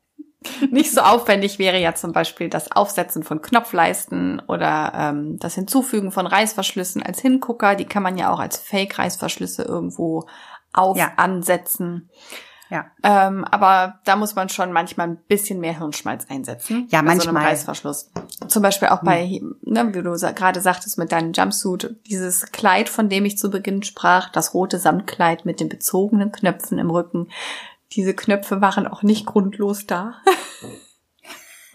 Nicht 0.70 0.92
so 0.92 1.00
aufwendig 1.00 1.58
wäre 1.58 1.80
ja 1.80 1.96
zum 1.96 2.12
Beispiel 2.12 2.48
das 2.48 2.70
Aufsetzen 2.70 3.24
von 3.24 3.42
Knopfleisten 3.42 4.40
oder 4.46 4.92
ähm, 4.94 5.36
das 5.40 5.56
Hinzufügen 5.56 6.12
von 6.12 6.28
Reißverschlüssen 6.28 7.02
als 7.02 7.20
Hingucker. 7.20 7.74
Die 7.74 7.86
kann 7.86 8.04
man 8.04 8.16
ja 8.16 8.32
auch 8.32 8.38
als 8.38 8.56
Fake-Reißverschlüsse 8.56 9.64
irgendwo 9.64 10.26
auf 10.72 10.96
Ja. 10.96 11.12
ansetzen. 11.16 12.08
Ja. 12.70 12.86
Ähm, 13.02 13.44
aber 13.44 14.00
da 14.04 14.16
muss 14.16 14.34
man 14.34 14.48
schon 14.50 14.72
manchmal 14.72 15.08
ein 15.08 15.16
bisschen 15.28 15.58
mehr 15.60 15.78
Hirnschmalz 15.78 16.26
einsetzen. 16.28 16.86
Ja, 16.90 17.00
bei 17.02 17.14
So 17.16 17.22
einem 17.22 17.34
manchmal. 17.34 17.44
Reißverschluss. 17.52 18.10
Zum 18.48 18.62
Beispiel 18.62 18.88
auch 18.88 19.02
bei, 19.02 19.40
ne, 19.62 19.94
wie 19.94 20.02
du 20.02 20.14
sa- 20.16 20.32
gerade 20.32 20.60
sagtest, 20.60 20.98
mit 20.98 21.10
deinem 21.12 21.32
Jumpsuit, 21.32 21.96
dieses 22.06 22.52
Kleid, 22.52 22.88
von 22.88 23.08
dem 23.08 23.24
ich 23.24 23.38
zu 23.38 23.50
Beginn 23.50 23.82
sprach, 23.82 24.28
das 24.30 24.52
rote 24.54 24.78
Samtkleid 24.78 25.44
mit 25.46 25.60
den 25.60 25.68
bezogenen 25.70 26.30
Knöpfen 26.30 26.78
im 26.78 26.90
Rücken. 26.90 27.28
Diese 27.92 28.12
Knöpfe 28.14 28.60
waren 28.60 28.86
auch 28.86 29.02
nicht 29.02 29.24
grundlos 29.24 29.86
da. 29.86 30.16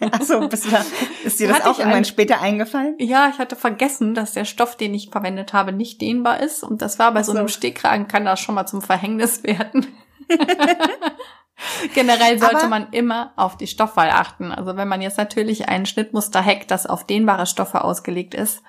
Achso, 0.00 0.46
bist 0.48 0.66
du 0.66 0.70
da, 0.70 0.84
ist 1.24 1.40
dir 1.40 1.48
das 1.48 1.58
Hatte 1.58 1.70
auch 1.70 1.78
irgendwann 1.78 1.98
ein- 1.98 2.04
später 2.04 2.40
eingefallen? 2.40 2.94
Ja, 2.98 3.30
ich 3.32 3.38
hatte 3.38 3.56
vergessen, 3.56 4.14
dass 4.14 4.32
der 4.32 4.44
Stoff, 4.44 4.76
den 4.76 4.92
ich 4.92 5.08
verwendet 5.10 5.52
habe, 5.52 5.72
nicht 5.72 6.00
dehnbar 6.00 6.40
ist. 6.40 6.62
Und 6.62 6.82
das 6.82 6.98
war 6.98 7.12
bei 7.14 7.22
so 7.22 7.32
so. 7.32 7.38
einem 7.38 7.48
Stehkragen, 7.48 8.06
kann 8.08 8.24
das 8.24 8.40
schon 8.40 8.54
mal 8.54 8.66
zum 8.66 8.82
Verhängnis 8.82 9.42
werden. 9.44 9.86
Generell 11.94 12.38
sollte 12.38 12.56
Aber- 12.58 12.68
man 12.68 12.90
immer 12.92 13.32
auf 13.36 13.56
die 13.56 13.66
Stoffwahl 13.66 14.10
achten. 14.10 14.50
Also 14.52 14.76
wenn 14.76 14.88
man 14.88 15.00
jetzt 15.02 15.18
natürlich 15.18 15.68
ein 15.68 15.86
Schnittmuster 15.86 16.44
hackt, 16.44 16.70
das 16.70 16.86
auf 16.86 17.04
dehnbare 17.04 17.46
Stoffe 17.46 17.84
ausgelegt 17.84 18.34
ist 18.34 18.62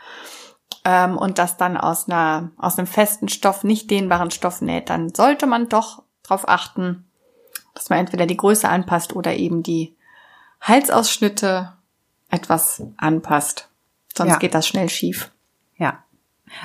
ähm, 0.84 1.18
und 1.18 1.38
das 1.40 1.58
dann 1.58 1.78
aus 1.78 2.08
einer 2.08 2.52
aus 2.58 2.78
einem 2.78 2.88
festen 2.88 3.28
Stoff, 3.28 3.64
nicht 3.64 3.90
dehnbaren 3.90 4.32
Stoff 4.32 4.62
näht, 4.62 4.90
dann 4.90 5.14
sollte 5.14 5.48
man 5.48 5.68
doch 5.68 6.04
darauf 6.24 6.48
achten, 6.48 7.06
dass 7.74 7.90
man 7.90 8.00
entweder 8.00 8.26
die 8.28 8.38
Größe 8.38 8.70
anpasst 8.70 9.16
oder 9.16 9.36
eben 9.36 9.64
die 9.64 9.96
Halsausschnitte 10.62 11.74
etwas 12.30 12.84
anpasst. 12.98 13.70
Sonst 14.16 14.32
Ja. 14.34 14.38
geht 14.38 14.54
das 14.56 14.68
schnell 14.68 14.90
schief. 14.90 15.32
Ja. 15.78 16.04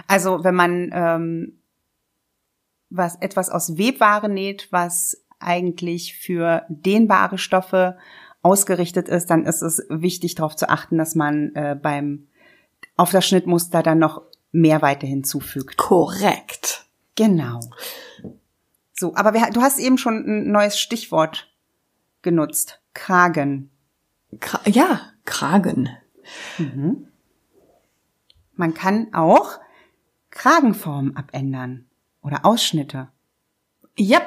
Also 0.07 0.45
wenn 0.45 0.55
man 0.55 0.91
ähm, 0.93 1.60
was 2.91 3.17
etwas 3.17 3.49
aus 3.49 3.79
Webware 3.79 4.29
näht, 4.29 4.69
was 4.71 5.25
eigentlich 5.39 6.17
für 6.17 6.65
dehnbare 6.69 7.39
Stoffe 7.39 7.97
ausgerichtet 8.43 9.09
ist, 9.09 9.31
dann 9.31 9.45
ist 9.45 9.63
es 9.63 9.85
wichtig 9.89 10.35
darauf 10.35 10.57
zu 10.57 10.69
achten, 10.69 10.99
dass 10.99 11.15
man 11.15 11.55
äh, 11.55 11.79
beim 11.81 12.27
auf 12.97 13.11
das 13.11 13.27
Schnittmuster 13.27 13.83
dann 13.83 13.99
noch 13.99 14.23
Mehrweite 14.53 15.07
hinzufügt. 15.07 15.77
Korrekt. 15.77 16.87
Genau. 17.15 17.61
So, 18.95 19.15
aber 19.15 19.33
wir, 19.33 19.51
du 19.53 19.63
hast 19.63 19.79
eben 19.79 19.99
schon 19.99 20.25
ein 20.27 20.51
neues 20.51 20.79
Stichwort 20.79 21.51
genutzt. 22.23 22.81
Kragen. 22.93 23.71
Kra 24.41 24.61
ja, 24.67 25.01
Kragen. 25.25 25.89
Man 28.55 28.75
kann 28.75 29.15
auch 29.15 29.59
Kragenformen 30.31 31.17
abändern 31.17 31.90
oder 32.23 32.45
Ausschnitte. 32.45 33.09
Ja. 33.97 34.21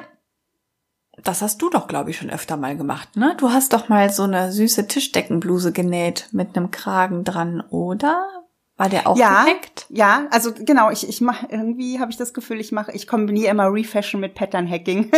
Das 1.22 1.42
hast 1.42 1.62
du 1.62 1.70
doch, 1.70 1.86
glaube 1.86 2.10
ich, 2.10 2.16
schon 2.16 2.30
öfter 2.30 2.56
mal 2.56 2.76
gemacht, 2.76 3.16
ne? 3.16 3.36
Du 3.38 3.50
hast 3.50 3.72
doch 3.72 3.88
mal 3.88 4.10
so 4.10 4.24
eine 4.24 4.50
süße 4.50 4.88
Tischdeckenbluse 4.88 5.70
genäht 5.72 6.28
mit 6.32 6.56
einem 6.56 6.72
Kragen 6.72 7.22
dran, 7.22 7.60
oder? 7.60 8.44
War 8.76 8.88
der 8.88 9.06
auch 9.06 9.16
ja, 9.16 9.44
gehackt? 9.44 9.86
ja, 9.90 10.26
also 10.32 10.52
genau, 10.52 10.90
ich, 10.90 11.08
ich 11.08 11.20
mache 11.20 11.46
irgendwie 11.48 12.00
habe 12.00 12.10
ich 12.10 12.16
das 12.16 12.34
Gefühl, 12.34 12.58
ich 12.58 12.72
mache, 12.72 12.90
ich 12.90 13.06
kombiniere 13.06 13.52
immer 13.52 13.72
Refashion 13.72 14.20
mit 14.20 14.34
Pattern 14.34 14.68
Hacking. 14.68 15.12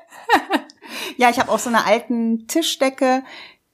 ja, 1.16 1.28
ich 1.28 1.40
habe 1.40 1.50
auch 1.50 1.58
so 1.58 1.68
eine 1.68 1.84
alten 1.84 2.46
Tischdecke, 2.46 3.24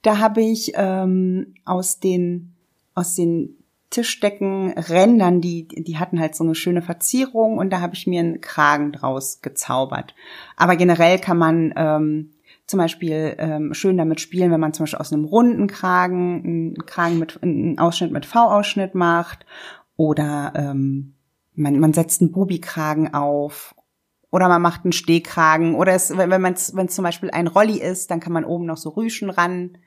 da 0.01 0.17
habe 0.17 0.41
ich 0.41 0.71
ähm, 0.75 1.53
aus 1.65 1.99
den 1.99 2.55
aus 2.95 3.13
den 3.13 3.58
Tischdeckenrändern, 3.89 5.41
die 5.41 5.67
die 5.67 5.97
hatten 5.97 6.19
halt 6.19 6.35
so 6.35 6.43
eine 6.43 6.55
schöne 6.55 6.81
Verzierung 6.81 7.57
und 7.57 7.71
da 7.71 7.81
habe 7.81 7.95
ich 7.95 8.05
mir 8.05 8.19
einen 8.19 8.41
Kragen 8.41 8.91
draus 8.91 9.41
gezaubert. 9.41 10.13
Aber 10.55 10.75
generell 10.75 11.19
kann 11.19 11.37
man 11.37 11.73
ähm, 11.75 12.31
zum 12.67 12.77
Beispiel 12.77 13.35
ähm, 13.39 13.73
schön 13.73 13.97
damit 13.97 14.21
spielen, 14.21 14.51
wenn 14.51 14.59
man 14.59 14.73
zum 14.73 14.83
Beispiel 14.83 14.99
aus 14.99 15.11
einem 15.11 15.25
runden 15.25 15.67
Kragen 15.67 16.43
einen 16.43 16.85
Kragen 16.85 17.17
mit 17.17 17.41
einen 17.41 17.79
Ausschnitt 17.79 18.11
mit 18.11 18.27
V-Ausschnitt 18.27 18.93
macht 18.93 19.45
oder 19.97 20.53
ähm, 20.55 21.15
man, 21.55 21.79
man 21.79 21.93
setzt 21.93 22.21
einen 22.21 22.31
Bubi-Kragen 22.31 23.13
auf 23.13 23.75
oder 24.31 24.47
man 24.47 24.61
macht 24.61 24.85
einen 24.85 24.91
Stehkragen 24.91 25.75
oder 25.75 25.93
es, 25.93 26.15
wenn 26.15 26.29
man 26.29 26.55
wenn 26.73 26.85
es 26.85 26.95
zum 26.95 27.03
Beispiel 27.03 27.31
ein 27.31 27.47
Rolli 27.47 27.79
ist, 27.79 28.11
dann 28.11 28.19
kann 28.19 28.33
man 28.33 28.45
oben 28.45 28.65
noch 28.65 28.77
so 28.77 28.89
Rüschen 28.89 29.31
ran. 29.31 29.77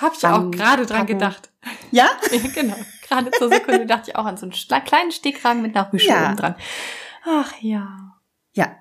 Hab 0.00 0.14
ich 0.16 0.24
auch 0.26 0.50
gerade 0.50 0.86
dran 0.86 1.06
gedacht. 1.06 1.50
Ja? 1.90 2.08
ja 2.30 2.50
genau. 2.54 2.76
Gerade 3.08 3.30
zur 3.32 3.48
Sekunde 3.48 3.86
dachte 3.86 4.10
ich 4.10 4.16
auch 4.16 4.26
an 4.26 4.36
so 4.36 4.46
einen 4.46 4.84
kleinen 4.84 5.10
Stehkragen 5.10 5.62
mit 5.62 5.76
einer 5.76 5.92
Rüsche 5.92 6.08
Ja. 6.08 6.26
oben 6.26 6.36
dran. 6.36 6.54
Ach 7.24 7.52
ja. 7.60 8.14
Ja. 8.52 8.76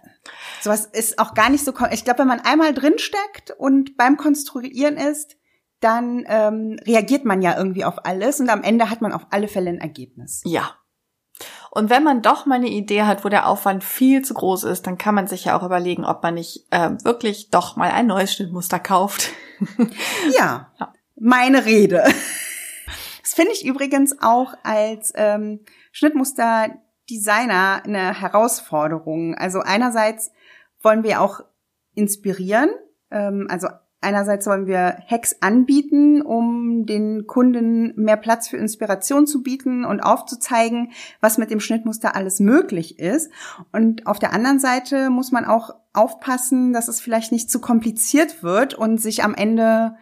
Sowas 0.61 0.85
ist 0.85 1.19
auch 1.19 1.33
gar 1.33 1.49
nicht 1.49 1.63
so. 1.63 1.73
Ich 1.91 2.03
glaube, 2.03 2.19
wenn 2.19 2.27
man 2.27 2.41
einmal 2.41 2.73
drinsteckt 2.73 3.51
und 3.57 3.95
beim 3.97 4.17
Konstruieren 4.17 4.97
ist, 4.97 5.37
dann 5.79 6.25
ähm, 6.27 6.77
reagiert 6.85 7.23
man 7.25 7.41
ja 7.41 7.55
irgendwie 7.57 7.85
auf 7.85 8.05
alles 8.05 8.39
und 8.39 8.49
am 8.49 8.63
Ende 8.63 8.89
hat 8.89 9.01
man 9.01 9.13
auf 9.13 9.27
alle 9.29 9.47
Fälle 9.47 9.69
ein 9.69 9.79
Ergebnis. 9.79 10.41
Ja. 10.45 10.75
Und 11.69 11.91
wenn 11.91 12.03
man 12.03 12.23
doch 12.23 12.47
mal 12.47 12.55
eine 12.55 12.69
Idee 12.69 13.03
hat, 13.03 13.23
wo 13.23 13.29
der 13.29 13.47
Aufwand 13.47 13.83
viel 13.83 14.23
zu 14.23 14.33
groß 14.33 14.63
ist, 14.63 14.87
dann 14.87 14.97
kann 14.97 15.13
man 15.13 15.27
sich 15.27 15.45
ja 15.45 15.57
auch 15.57 15.63
überlegen, 15.63 16.03
ob 16.05 16.23
man 16.23 16.33
nicht 16.33 16.65
äh, 16.71 16.91
wirklich 17.03 17.51
doch 17.51 17.75
mal 17.75 17.91
ein 17.91 18.07
neues 18.07 18.33
Schnittmuster 18.33 18.79
kauft. 18.79 19.29
Ja, 20.37 20.71
Ja. 20.79 20.93
Meine 21.19 21.65
Rede. 21.65 22.03
Das 23.21 23.33
finde 23.33 23.51
ich 23.51 23.65
übrigens 23.65 24.21
auch 24.21 24.53
als 24.63 25.11
ähm, 25.15 25.59
Schnittmuster-Designer 25.91 27.81
eine 27.83 28.19
Herausforderung. 28.19 29.35
Also 29.35 29.59
einerseits 29.59 30.31
wollen 30.81 31.03
wir 31.03 31.21
auch 31.21 31.41
inspirieren, 31.93 32.69
ähm, 33.11 33.47
also 33.49 33.67
einerseits 33.99 34.45
wollen 34.45 34.67
wir 34.67 34.97
Hacks 35.07 35.37
anbieten, 35.41 36.21
um 36.21 36.85
den 36.85 37.27
Kunden 37.27 37.93
mehr 38.01 38.17
Platz 38.17 38.47
für 38.47 38.57
Inspiration 38.57 39.27
zu 39.27 39.43
bieten 39.43 39.85
und 39.85 39.99
aufzuzeigen, 40.01 40.91
was 41.19 41.37
mit 41.37 41.49
dem 41.51 41.59
Schnittmuster 41.59 42.15
alles 42.15 42.39
möglich 42.39 42.99
ist. 42.99 43.31
Und 43.71 44.05
auf 44.07 44.19
der 44.19 44.33
anderen 44.33 44.59
Seite 44.59 45.09
muss 45.09 45.31
man 45.31 45.45
auch 45.45 45.75
aufpassen, 45.93 46.73
dass 46.73 46.87
es 46.87 47.01
vielleicht 47.01 47.31
nicht 47.31 47.49
zu 47.49 47.59
kompliziert 47.59 48.43
wird 48.43 48.75
und 48.75 49.01
sich 49.01 49.23
am 49.23 49.33
Ende 49.33 49.97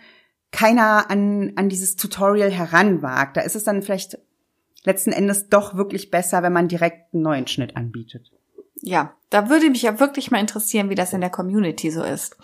keiner 0.52 1.10
an, 1.10 1.54
an 1.56 1.70
dieses 1.70 1.96
Tutorial 1.96 2.52
heranwagt. 2.52 3.38
Da 3.38 3.42
ist 3.42 3.56
es 3.56 3.64
dann 3.64 3.82
vielleicht 3.82 4.18
letzten 4.84 5.12
Endes 5.12 5.50
doch 5.50 5.76
wirklich 5.76 6.12
besser, 6.12 6.44
wenn 6.44 6.54
man 6.54 6.68
direkt 6.68 7.14
einen 7.14 7.24
neuen 7.24 7.48
Schnitt 7.48 7.76
anbietet. 7.76 8.32
Ja, 8.82 9.14
da 9.30 9.50
würde 9.50 9.70
mich 9.70 9.82
ja 9.82 10.00
wirklich 10.00 10.32
mal 10.32 10.40
interessieren, 10.40 10.90
wie 10.90 10.96
das 10.96 11.14
in 11.14 11.22
der 11.22 11.30
Community 11.30 11.90
so 11.90 12.04
ist. 12.04 12.38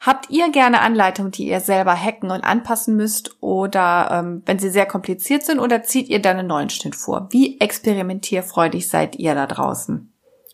Habt 0.00 0.28
ihr 0.30 0.50
gerne 0.50 0.80
Anleitungen, 0.80 1.30
die 1.30 1.46
ihr 1.46 1.60
selber 1.60 1.94
hacken 1.94 2.30
und 2.30 2.42
anpassen 2.42 2.96
müsst 2.96 3.36
oder 3.40 4.08
ähm, 4.10 4.42
wenn 4.44 4.58
sie 4.58 4.70
sehr 4.70 4.86
kompliziert 4.86 5.44
sind 5.44 5.60
oder 5.60 5.82
zieht 5.82 6.08
ihr 6.08 6.20
dann 6.20 6.38
einen 6.38 6.48
neuen 6.48 6.70
Schnitt 6.70 6.96
vor? 6.96 7.28
Wie 7.30 7.60
experimentierfreudig 7.60 8.88
seid 8.88 9.16
ihr 9.16 9.34
da 9.34 9.46
draußen? 9.46 10.12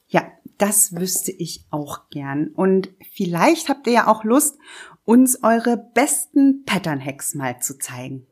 Ja, 0.08 0.24
das 0.58 0.94
wüsste 0.94 1.32
ich 1.32 1.64
auch 1.70 2.10
gern. 2.10 2.48
Und 2.48 2.90
vielleicht 3.14 3.68
habt 3.68 3.86
ihr 3.86 3.92
ja 3.94 4.06
auch 4.08 4.24
Lust, 4.24 4.58
uns 5.04 5.42
eure 5.42 5.76
besten 5.76 6.64
Pattern-Hacks 6.64 7.34
mal 7.34 7.60
zu 7.60 7.78
zeigen. 7.78 8.26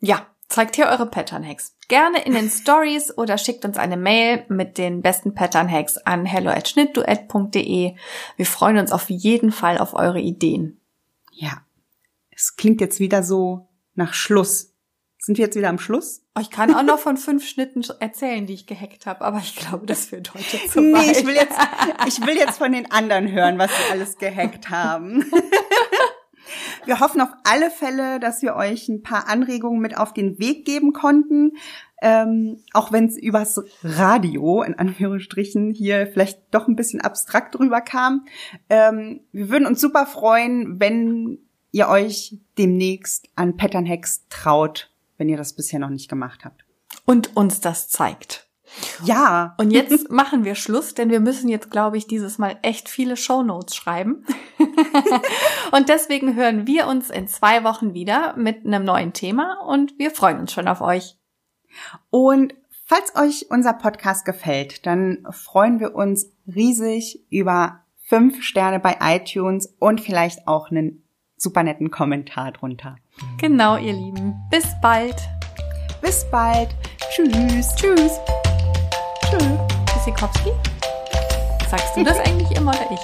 Ja, 0.00 0.26
zeigt 0.48 0.76
hier 0.76 0.86
eure 0.86 1.06
Pattern-Hacks. 1.06 1.76
Gerne 1.88 2.24
in 2.24 2.34
den 2.34 2.50
Stories 2.50 3.16
oder 3.16 3.38
schickt 3.38 3.64
uns 3.64 3.76
eine 3.76 3.96
Mail 3.96 4.44
mit 4.48 4.78
den 4.78 5.02
besten 5.02 5.34
Pattern-Hacks 5.34 5.98
an 5.98 6.24
hello@schnittduett.de. 6.24 7.94
Wir 8.36 8.46
freuen 8.46 8.78
uns 8.78 8.92
auf 8.92 9.10
jeden 9.10 9.52
Fall 9.52 9.78
auf 9.78 9.94
eure 9.94 10.20
Ideen. 10.20 10.80
Ja, 11.32 11.62
es 12.30 12.56
klingt 12.56 12.80
jetzt 12.80 13.00
wieder 13.00 13.22
so 13.22 13.68
nach 13.94 14.14
Schluss. 14.14 14.74
Sind 15.20 15.36
wir 15.36 15.46
jetzt 15.46 15.56
wieder 15.56 15.68
am 15.68 15.78
Schluss? 15.78 16.22
Oh, 16.36 16.40
Ich 16.40 16.50
kann 16.50 16.72
auch 16.74 16.82
noch 16.82 16.98
von 16.98 17.16
fünf 17.16 17.46
Schnitten 17.46 17.82
erzählen, 17.98 18.46
die 18.46 18.54
ich 18.54 18.66
gehackt 18.66 19.04
habe, 19.06 19.22
aber 19.22 19.38
ich 19.38 19.56
glaube, 19.56 19.84
das 19.84 20.12
wird 20.12 20.32
heute 20.32 20.58
zu 20.68 20.80
nee, 20.80 20.92
weit. 20.94 21.18
ich 21.18 21.26
will 21.26 21.34
jetzt, 21.34 21.58
ich 22.06 22.26
will 22.26 22.36
jetzt 22.36 22.58
von 22.58 22.72
den 22.72 22.90
anderen 22.90 23.30
hören, 23.30 23.58
was 23.58 23.70
sie 23.70 23.92
alles 23.92 24.16
gehackt 24.16 24.70
haben. 24.70 25.24
Wir 26.84 27.00
hoffen 27.00 27.20
auf 27.20 27.28
alle 27.44 27.70
Fälle, 27.70 28.18
dass 28.18 28.40
wir 28.40 28.56
euch 28.56 28.88
ein 28.88 29.02
paar 29.02 29.28
Anregungen 29.28 29.80
mit 29.80 29.98
auf 29.98 30.14
den 30.14 30.38
Weg 30.38 30.64
geben 30.64 30.94
konnten. 30.94 31.52
Ähm, 32.00 32.62
auch 32.72 32.92
wenn 32.92 33.04
es 33.06 33.18
übers 33.18 33.60
Radio, 33.82 34.62
in 34.62 34.74
Anführungsstrichen, 34.74 35.74
hier 35.74 36.06
vielleicht 36.06 36.40
doch 36.52 36.66
ein 36.66 36.76
bisschen 36.76 37.02
abstrakt 37.02 37.56
drüber 37.56 37.82
kam. 37.82 38.24
Ähm, 38.70 39.20
wir 39.32 39.50
würden 39.50 39.66
uns 39.66 39.82
super 39.82 40.06
freuen, 40.06 40.80
wenn 40.80 41.40
ihr 41.72 41.88
euch 41.88 42.38
demnächst 42.56 43.28
an 43.36 43.58
Pattern 43.58 43.86
Hacks 43.86 44.24
traut, 44.30 44.90
wenn 45.18 45.28
ihr 45.28 45.36
das 45.36 45.54
bisher 45.54 45.78
noch 45.78 45.90
nicht 45.90 46.08
gemacht 46.08 46.44
habt. 46.44 46.64
Und 47.04 47.36
uns 47.36 47.60
das 47.60 47.88
zeigt. 47.88 48.48
Ja, 49.04 49.54
Und 49.58 49.70
jetzt 49.72 50.10
machen 50.10 50.44
wir 50.44 50.54
Schluss, 50.54 50.94
denn 50.94 51.10
wir 51.10 51.20
müssen 51.20 51.48
jetzt, 51.48 51.70
glaube 51.70 51.98
ich, 51.98 52.06
dieses 52.06 52.38
Mal 52.38 52.58
echt 52.62 52.88
viele 52.88 53.16
Shownotes 53.16 53.74
schreiben. 53.74 54.24
und 55.72 55.88
deswegen 55.88 56.34
hören 56.34 56.66
wir 56.66 56.86
uns 56.86 57.10
in 57.10 57.28
zwei 57.28 57.64
Wochen 57.64 57.94
wieder 57.94 58.36
mit 58.36 58.64
einem 58.64 58.84
neuen 58.84 59.12
Thema 59.12 59.60
und 59.66 59.98
wir 59.98 60.10
freuen 60.10 60.38
uns 60.38 60.52
schon 60.52 60.68
auf 60.68 60.80
euch. 60.80 61.16
Und 62.10 62.54
falls 62.84 63.14
euch 63.16 63.50
unser 63.50 63.74
Podcast 63.74 64.24
gefällt, 64.24 64.86
dann 64.86 65.26
freuen 65.30 65.80
wir 65.80 65.94
uns 65.94 66.30
riesig 66.46 67.26
über 67.30 67.84
fünf 67.96 68.42
Sterne 68.42 68.80
bei 68.80 68.96
iTunes 69.00 69.74
und 69.78 70.00
vielleicht 70.00 70.48
auch 70.48 70.70
einen 70.70 71.04
super 71.38 71.62
netten 71.62 71.90
Kommentar 71.90 72.52
drunter. 72.52 72.96
Genau, 73.38 73.76
ihr 73.76 73.92
Lieben. 73.92 74.34
Bis 74.50 74.66
bald. 74.82 75.16
Bis 76.02 76.28
bald. 76.30 76.68
Tschüss. 77.10 77.74
Tschüss. 77.76 78.18
Tschüss. 79.30 79.58
Tschüssikowski. 79.86 80.50
Sagst 81.70 81.96
du 81.96 82.04
das 82.04 82.18
eigentlich 82.20 82.50
immer 82.56 82.72
oder 82.72 82.90
ich? 82.92 83.00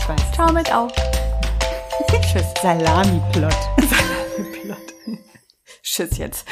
Ich 0.00 0.08
weiß. 0.08 0.32
Ciao 0.32 0.52
mit 0.52 0.72
auf. 0.72 0.92
Tschüss. 2.22 2.46
Salami-Plot. 2.62 3.56
Tschüss 5.82 6.18
jetzt. 6.18 6.46